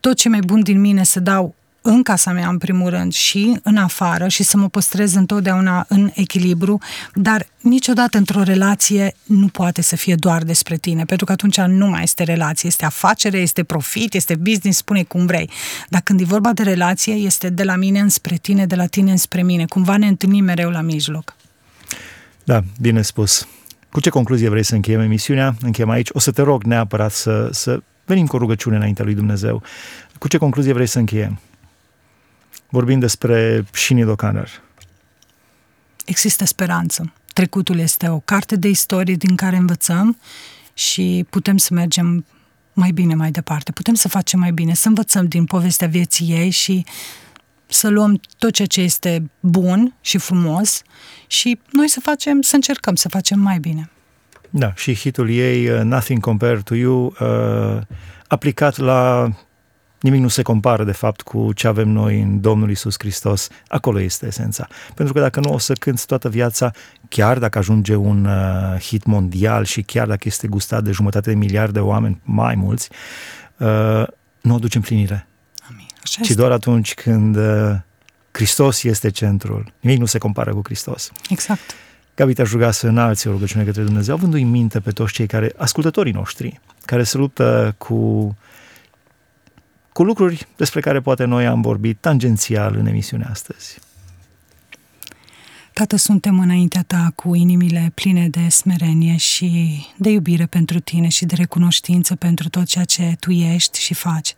tot 0.00 0.16
ce 0.16 0.28
mai 0.28 0.40
bun 0.40 0.62
din 0.62 0.80
mine 0.80 1.04
să 1.04 1.20
dau 1.20 1.54
în 1.82 2.02
casa 2.02 2.32
mea, 2.32 2.48
în 2.48 2.58
primul 2.58 2.90
rând, 2.90 3.12
și 3.12 3.58
în 3.62 3.76
afară 3.76 4.28
și 4.28 4.42
să 4.42 4.56
mă 4.56 4.68
păstrez 4.68 5.14
întotdeauna 5.14 5.84
în 5.88 6.10
echilibru, 6.14 6.78
dar 7.14 7.46
niciodată 7.60 8.18
într-o 8.18 8.42
relație 8.42 9.14
nu 9.24 9.46
poate 9.46 9.82
să 9.82 9.96
fie 9.96 10.14
doar 10.14 10.42
despre 10.42 10.76
tine, 10.76 11.04
pentru 11.04 11.26
că 11.26 11.32
atunci 11.32 11.60
nu 11.60 11.86
mai 11.86 12.02
este 12.02 12.22
relație, 12.22 12.68
este 12.68 12.84
afacere, 12.84 13.38
este 13.38 13.62
profit, 13.62 14.14
este 14.14 14.34
business, 14.34 14.78
spune 14.78 15.02
cum 15.02 15.26
vrei. 15.26 15.50
Dar 15.88 16.00
când 16.00 16.20
e 16.20 16.24
vorba 16.24 16.52
de 16.52 16.62
relație, 16.62 17.14
este 17.14 17.48
de 17.48 17.64
la 17.64 17.76
mine 17.76 18.00
înspre 18.00 18.36
tine, 18.36 18.66
de 18.66 18.74
la 18.74 18.86
tine 18.86 19.10
înspre 19.10 19.42
mine. 19.42 19.64
Cumva 19.64 19.96
ne 19.96 20.06
întâlnim 20.06 20.44
mereu 20.44 20.70
la 20.70 20.80
mijloc. 20.80 21.36
Da, 22.44 22.62
bine 22.80 23.02
spus. 23.02 23.46
Cu 23.90 24.00
ce 24.00 24.10
concluzie 24.10 24.48
vrei 24.48 24.62
să 24.62 24.74
încheiem 24.74 25.00
emisiunea? 25.00 25.54
Încheiem 25.60 25.90
aici. 25.90 26.08
O 26.12 26.18
să 26.18 26.30
te 26.30 26.42
rog 26.42 26.62
neapărat 26.62 27.12
să, 27.12 27.48
să 27.52 27.82
venim 28.04 28.26
cu 28.26 28.36
o 28.36 28.38
rugăciune 28.38 28.76
înaintea 28.76 29.04
lui 29.04 29.14
Dumnezeu. 29.14 29.62
Cu 30.18 30.28
ce 30.28 30.38
concluzie 30.38 30.72
vrei 30.72 30.86
să 30.86 30.98
încheiem? 30.98 31.40
Vorbim 32.68 32.98
despre 32.98 33.64
Shini 33.72 34.04
Dokaner. 34.04 34.48
Există 36.04 36.44
speranță. 36.44 37.12
Trecutul 37.32 37.78
este 37.78 38.08
o 38.08 38.18
carte 38.18 38.56
de 38.56 38.68
istorie 38.68 39.14
din 39.14 39.36
care 39.36 39.56
învățăm 39.56 40.18
și 40.74 41.26
putem 41.30 41.56
să 41.56 41.74
mergem 41.74 42.24
mai 42.72 42.90
bine 42.90 43.14
mai 43.14 43.30
departe. 43.30 43.72
Putem 43.72 43.94
să 43.94 44.08
facem 44.08 44.38
mai 44.38 44.52
bine, 44.52 44.74
să 44.74 44.88
învățăm 44.88 45.26
din 45.26 45.44
povestea 45.44 45.88
vieții 45.88 46.30
ei 46.30 46.50
și 46.50 46.84
să 47.66 47.88
luăm 47.88 48.20
tot 48.38 48.52
ceea 48.52 48.68
ce 48.68 48.80
este 48.80 49.30
bun 49.40 49.94
și 50.00 50.18
frumos 50.18 50.82
și 51.26 51.60
noi 51.70 51.88
să 51.88 52.00
facem, 52.00 52.40
să 52.40 52.54
încercăm 52.54 52.94
să 52.94 53.08
facem 53.08 53.38
mai 53.38 53.58
bine. 53.58 53.90
Da, 54.50 54.74
și 54.74 54.94
hitul 54.94 55.30
ei, 55.30 55.68
uh, 55.68 55.80
Nothing 55.80 56.20
Compared 56.20 56.62
to 56.62 56.74
You, 56.74 57.16
uh, 57.20 57.82
aplicat 58.26 58.76
la 58.76 59.30
Nimic 60.02 60.20
nu 60.20 60.28
se 60.28 60.42
compară, 60.42 60.84
de 60.84 60.92
fapt, 60.92 61.20
cu 61.20 61.52
ce 61.52 61.66
avem 61.66 61.88
noi 61.88 62.20
în 62.20 62.40
Domnul 62.40 62.70
Isus 62.70 62.94
Hristos. 62.98 63.48
Acolo 63.68 64.00
este 64.00 64.26
esența. 64.26 64.68
Pentru 64.94 65.14
că 65.14 65.20
dacă 65.20 65.40
nu 65.40 65.52
o 65.52 65.58
să 65.58 65.72
cânți 65.72 66.06
toată 66.06 66.28
viața, 66.28 66.70
chiar 67.08 67.38
dacă 67.38 67.58
ajunge 67.58 67.94
un 67.94 68.24
uh, 68.24 68.80
hit 68.80 69.04
mondial 69.04 69.64
și 69.64 69.82
chiar 69.82 70.06
dacă 70.06 70.22
este 70.24 70.46
gustat 70.46 70.82
de 70.82 70.90
jumătate 70.90 71.30
de 71.30 71.36
miliarde 71.36 71.72
de 71.72 71.80
oameni, 71.80 72.20
mai 72.22 72.54
mulți, 72.54 72.88
uh, 73.56 74.06
nu 74.40 74.54
o 74.54 74.58
duci 74.58 74.74
împlinire. 74.74 75.26
Amin. 75.70 75.86
Așa 76.02 76.22
ci 76.22 76.30
doar 76.30 76.50
atunci 76.50 76.94
când 76.94 77.36
uh, 77.36 77.74
Hristos 78.30 78.82
este 78.82 79.10
centrul. 79.10 79.72
Nimic 79.80 79.98
nu 79.98 80.06
se 80.06 80.18
compară 80.18 80.52
cu 80.52 80.60
Hristos. 80.64 81.10
Exact. 81.28 81.74
Gabi, 82.14 82.32
te-aș 82.32 82.50
ruga 82.50 82.70
să 82.70 82.86
înalți 82.86 83.28
o 83.28 83.30
rugăciune 83.30 83.64
către 83.64 83.82
Dumnezeu, 83.82 84.14
avându-i 84.14 84.44
minte 84.44 84.80
pe 84.80 84.90
toți 84.90 85.12
cei 85.12 85.26
care, 85.26 85.52
ascultătorii 85.56 86.12
noștri, 86.12 86.60
care 86.84 87.02
se 87.02 87.16
luptă 87.16 87.74
cu 87.78 88.36
cu 89.92 90.02
lucruri 90.02 90.46
despre 90.56 90.80
care 90.80 91.00
poate 91.00 91.24
noi 91.24 91.46
am 91.46 91.60
vorbit 91.60 91.98
tangențial 92.00 92.76
în 92.76 92.86
emisiunea 92.86 93.28
astăzi. 93.30 93.78
Tată, 95.74 95.96
suntem 95.96 96.38
înaintea 96.38 96.82
ta 96.82 97.12
cu 97.14 97.34
inimile 97.34 97.92
pline 97.94 98.28
de 98.28 98.48
smerenie 98.48 99.16
și 99.16 99.80
de 99.96 100.10
iubire 100.10 100.46
pentru 100.46 100.80
tine 100.80 101.08
și 101.08 101.24
de 101.24 101.34
recunoștință 101.34 102.14
pentru 102.14 102.48
tot 102.48 102.64
ceea 102.64 102.84
ce 102.84 103.16
tu 103.20 103.30
ești 103.30 103.80
și 103.80 103.94
faci. 103.94 104.34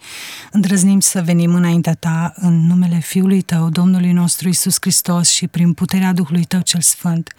Îndrăznim 0.51 1.01
să 1.01 1.23
venim 1.23 1.55
înaintea 1.55 1.95
ta 1.95 2.33
în 2.37 2.67
numele 2.67 2.99
Fiului 2.99 3.43
tău, 3.43 3.69
Domnului 3.69 4.13
nostru 4.13 4.49
Isus 4.49 4.77
Hristos 4.81 5.31
și 5.31 5.47
prin 5.47 5.73
puterea 5.73 6.13
Duhului 6.13 6.45
tău 6.45 6.61
cel 6.61 6.81
Sfânt. 6.81 7.35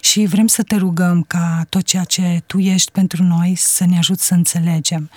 Și 0.00 0.24
vrem 0.24 0.46
să 0.46 0.62
te 0.62 0.76
rugăm 0.76 1.22
ca 1.22 1.66
tot 1.68 1.82
ceea 1.82 2.04
ce 2.04 2.42
tu 2.46 2.58
ești 2.58 2.90
pentru 2.90 3.22
noi 3.22 3.54
să 3.56 3.84
ne 3.84 3.98
ajut 3.98 4.20
să 4.20 4.34
înțelegem, 4.34 5.10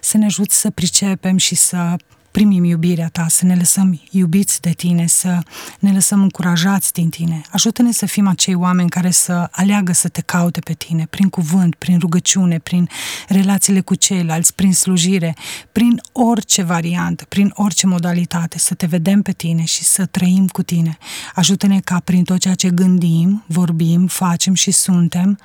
să 0.00 0.16
ne 0.16 0.24
ajut 0.24 0.50
să 0.50 0.70
pricepem 0.70 1.36
și 1.36 1.54
să 1.54 1.96
primim 2.36 2.64
iubirea 2.64 3.08
ta, 3.08 3.26
să 3.28 3.44
ne 3.44 3.54
lăsăm 3.54 4.00
iubiți 4.10 4.60
de 4.60 4.70
tine, 4.70 5.06
să 5.06 5.38
ne 5.78 5.92
lăsăm 5.92 6.22
încurajați 6.22 6.92
din 6.92 7.08
tine. 7.08 7.40
Ajută-ne 7.50 7.92
să 7.92 8.06
fim 8.06 8.26
acei 8.26 8.54
oameni 8.54 8.88
care 8.90 9.10
să 9.10 9.48
aleagă 9.50 9.92
să 9.92 10.08
te 10.08 10.20
caute 10.20 10.60
pe 10.60 10.72
tine, 10.72 11.06
prin 11.10 11.28
cuvânt, 11.28 11.74
prin 11.74 11.98
rugăciune, 11.98 12.58
prin 12.58 12.88
relațiile 13.28 13.80
cu 13.80 13.94
ceilalți, 13.94 14.54
prin 14.54 14.72
slujire, 14.72 15.34
prin 15.72 16.00
orice 16.12 16.62
variantă, 16.62 17.24
prin 17.28 17.52
orice 17.54 17.86
modalitate, 17.86 18.58
să 18.58 18.74
te 18.74 18.86
vedem 18.86 19.22
pe 19.22 19.32
tine 19.32 19.64
și 19.64 19.84
să 19.84 20.06
trăim 20.06 20.46
cu 20.46 20.62
tine. 20.62 20.98
Ajută-ne 21.34 21.80
ca 21.80 22.00
prin 22.04 22.24
tot 22.24 22.38
ceea 22.38 22.54
ce 22.54 22.70
gândim, 22.70 23.44
vorbim, 23.46 24.06
facem 24.06 24.54
și 24.54 24.70
suntem, 24.70 25.38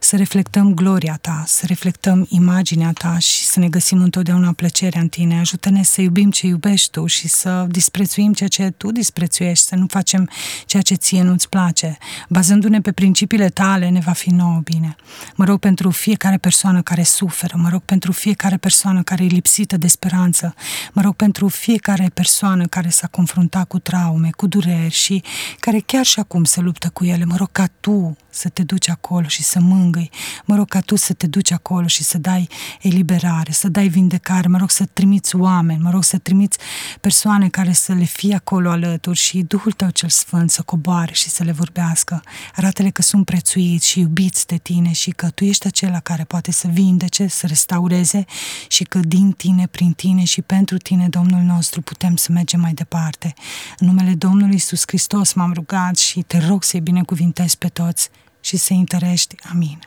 să 0.00 0.16
reflectăm 0.16 0.74
gloria 0.74 1.18
ta, 1.20 1.44
să 1.46 1.66
reflectăm 1.66 2.26
imaginea 2.28 2.92
ta 2.92 3.18
și 3.18 3.44
să 3.44 3.58
ne 3.58 3.68
găsim 3.68 4.02
întotdeauna 4.02 4.52
plăcerea 4.52 5.00
în 5.00 5.08
tine. 5.08 5.38
Ajută-ne 5.38 5.82
să 5.82 6.00
iubim 6.00 6.30
ce 6.32 6.46
iubești 6.46 6.90
tu 6.90 7.06
și 7.06 7.28
să 7.28 7.66
disprețuim 7.68 8.32
ceea 8.32 8.48
ce 8.48 8.70
tu 8.76 8.92
disprețuiești, 8.92 9.66
să 9.66 9.74
nu 9.74 9.86
facem 9.88 10.28
ceea 10.66 10.82
ce 10.82 10.94
ție 10.94 11.22
nu-ți 11.22 11.48
place. 11.48 11.98
Bazându-ne 12.28 12.80
pe 12.80 12.92
principiile 12.92 13.48
tale, 13.48 13.88
ne 13.88 14.00
va 14.00 14.12
fi 14.12 14.30
nouă 14.30 14.60
bine. 14.64 14.96
Mă 15.34 15.44
rog 15.44 15.58
pentru 15.58 15.90
fiecare 15.90 16.36
persoană 16.36 16.82
care 16.82 17.02
suferă, 17.02 17.54
mă 17.56 17.68
rog 17.68 17.80
pentru 17.80 18.12
fiecare 18.12 18.56
persoană 18.56 19.02
care 19.02 19.24
e 19.24 19.26
lipsită 19.26 19.76
de 19.76 19.86
speranță, 19.86 20.54
mă 20.92 21.02
rog 21.02 21.14
pentru 21.14 21.48
fiecare 21.48 22.10
persoană 22.14 22.66
care 22.66 22.88
s-a 22.88 23.06
confruntat 23.06 23.68
cu 23.68 23.78
traume, 23.78 24.30
cu 24.36 24.46
dureri 24.46 24.94
și 24.94 25.22
care 25.60 25.78
chiar 25.86 26.04
și 26.04 26.18
acum 26.18 26.44
se 26.44 26.60
luptă 26.60 26.90
cu 26.92 27.04
ele. 27.04 27.24
Mă 27.24 27.36
rog 27.36 27.48
ca 27.52 27.66
tu 27.80 28.16
să 28.34 28.48
te 28.48 28.62
duci 28.62 28.88
acolo 28.88 29.26
și 29.26 29.42
să 29.42 29.60
mângâi. 29.60 30.10
Mă 30.44 30.56
rog 30.56 30.68
ca 30.68 30.80
tu 30.80 30.96
să 30.96 31.12
te 31.12 31.26
duci 31.26 31.50
acolo 31.50 31.86
și 31.86 32.02
să 32.02 32.18
dai 32.18 32.48
eliberare, 32.80 33.52
să 33.52 33.68
dai 33.68 33.88
vindecare. 33.88 34.48
Mă 34.48 34.58
rog 34.58 34.70
să 34.70 34.84
trimiți 34.92 35.36
oameni, 35.36 35.82
mă 35.82 35.90
rog 35.90 36.04
să 36.04 36.18
trimiți 36.18 36.58
persoane 37.00 37.48
care 37.48 37.72
să 37.72 37.92
le 37.92 38.04
fie 38.04 38.34
acolo 38.34 38.70
alături 38.70 39.18
și 39.18 39.42
Duhul 39.42 39.72
tău 39.72 39.90
cel 39.90 40.08
Sfânt 40.08 40.50
să 40.50 40.62
coboare 40.62 41.12
și 41.12 41.28
să 41.28 41.42
le 41.44 41.52
vorbească. 41.52 42.22
Arată-le 42.56 42.90
că 42.90 43.02
sunt 43.02 43.24
prețuiți 43.24 43.88
și 43.88 44.00
iubiți 44.00 44.46
de 44.46 44.56
tine 44.56 44.92
și 44.92 45.10
că 45.10 45.30
tu 45.30 45.44
ești 45.44 45.66
acela 45.66 46.00
care 46.00 46.24
poate 46.24 46.52
să 46.52 46.68
vindece, 46.68 47.26
să 47.26 47.46
restaureze 47.46 48.24
și 48.68 48.84
că 48.84 48.98
din 48.98 49.32
tine, 49.32 49.66
prin 49.66 49.92
tine 49.92 50.24
și 50.24 50.42
pentru 50.42 50.76
tine, 50.76 51.08
Domnul 51.08 51.40
nostru, 51.40 51.80
putem 51.80 52.16
să 52.16 52.32
mergem 52.32 52.60
mai 52.60 52.72
departe. 52.72 53.34
În 53.78 53.86
numele 53.86 54.14
Domnului 54.14 54.54
Isus 54.54 54.82
Hristos 54.86 55.32
m-am 55.32 55.52
rugat 55.52 55.96
și 55.96 56.20
te 56.20 56.38
rog 56.38 56.62
să-i 56.62 56.80
binecuvintezi 56.80 57.58
pe 57.58 57.68
toți 57.68 58.10
și 58.42 58.56
să-i 58.56 58.76
întărești. 58.78 59.34
Amin. 59.52 59.78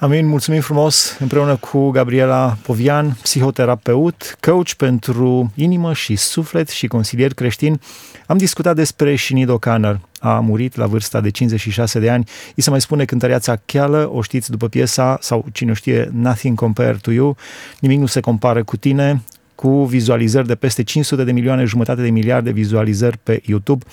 Amin, 0.00 0.26
mulțumim 0.26 0.60
frumos 0.60 1.16
împreună 1.18 1.56
cu 1.56 1.90
Gabriela 1.90 2.56
Povian, 2.62 3.16
psihoterapeut, 3.22 4.36
coach 4.40 4.72
pentru 4.72 5.52
inimă 5.54 5.92
și 5.92 6.16
suflet 6.16 6.68
și 6.68 6.86
consilier 6.86 7.34
creștin. 7.34 7.80
Am 8.26 8.36
discutat 8.36 8.74
despre 8.74 9.16
Shinido 9.16 9.58
Kanner. 9.58 10.00
A 10.20 10.38
murit 10.40 10.76
la 10.76 10.86
vârsta 10.86 11.20
de 11.20 11.30
56 11.30 11.98
de 11.98 12.10
ani. 12.10 12.28
I 12.54 12.60
se 12.60 12.70
mai 12.70 12.80
spune 12.80 13.04
cântăreața 13.04 13.56
cheală, 13.64 14.10
o 14.12 14.22
știți 14.22 14.50
după 14.50 14.68
piesa, 14.68 15.18
sau 15.20 15.44
cine 15.52 15.72
știe, 15.72 16.10
Nothing 16.12 16.58
Compared 16.58 17.00
to 17.00 17.10
You. 17.10 17.36
Nimic 17.80 17.98
nu 17.98 18.06
se 18.06 18.20
compară 18.20 18.64
cu 18.64 18.76
tine 18.76 19.22
cu 19.60 19.84
vizualizări 19.84 20.46
de 20.46 20.54
peste 20.54 20.82
500 20.82 21.24
de 21.24 21.32
milioane, 21.32 21.64
jumătate 21.64 22.02
de 22.02 22.10
miliarde 22.10 22.50
vizualizări 22.50 23.18
pe 23.18 23.40
YouTube. 23.44 23.84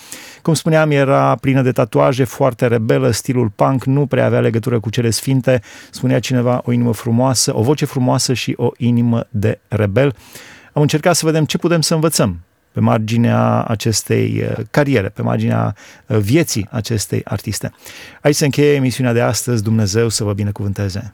Cum 0.41 0.53
spuneam, 0.53 0.91
era 0.91 1.35
plină 1.35 1.61
de 1.61 1.71
tatuaje, 1.71 2.23
foarte 2.23 2.67
rebelă, 2.67 3.11
stilul 3.11 3.49
punk, 3.55 3.83
nu 3.83 4.05
prea 4.05 4.25
avea 4.25 4.39
legătură 4.39 4.79
cu 4.79 4.89
cele 4.89 5.09
sfinte, 5.09 5.61
spunea 5.91 6.19
cineva 6.19 6.61
o 6.65 6.71
inimă 6.71 6.93
frumoasă, 6.93 7.57
o 7.57 7.61
voce 7.61 7.85
frumoasă 7.85 8.33
și 8.33 8.53
o 8.57 8.71
inimă 8.77 9.27
de 9.29 9.59
rebel. 9.67 10.15
Am 10.73 10.81
încercat 10.81 11.15
să 11.15 11.25
vedem 11.25 11.45
ce 11.45 11.57
putem 11.57 11.81
să 11.81 11.93
învățăm 11.93 12.39
pe 12.71 12.79
marginea 12.79 13.63
acestei 13.63 14.43
uh, 14.43 14.65
cariere, 14.71 15.09
pe 15.09 15.21
marginea 15.21 15.75
uh, 16.05 16.17
vieții 16.17 16.67
acestei 16.71 17.21
artiste. 17.23 17.71
Aici 18.21 18.35
se 18.35 18.45
încheie 18.45 18.73
emisiunea 18.73 19.13
de 19.13 19.21
astăzi. 19.21 19.63
Dumnezeu 19.63 20.09
să 20.09 20.23
vă 20.23 20.33
binecuvânteze! 20.33 21.13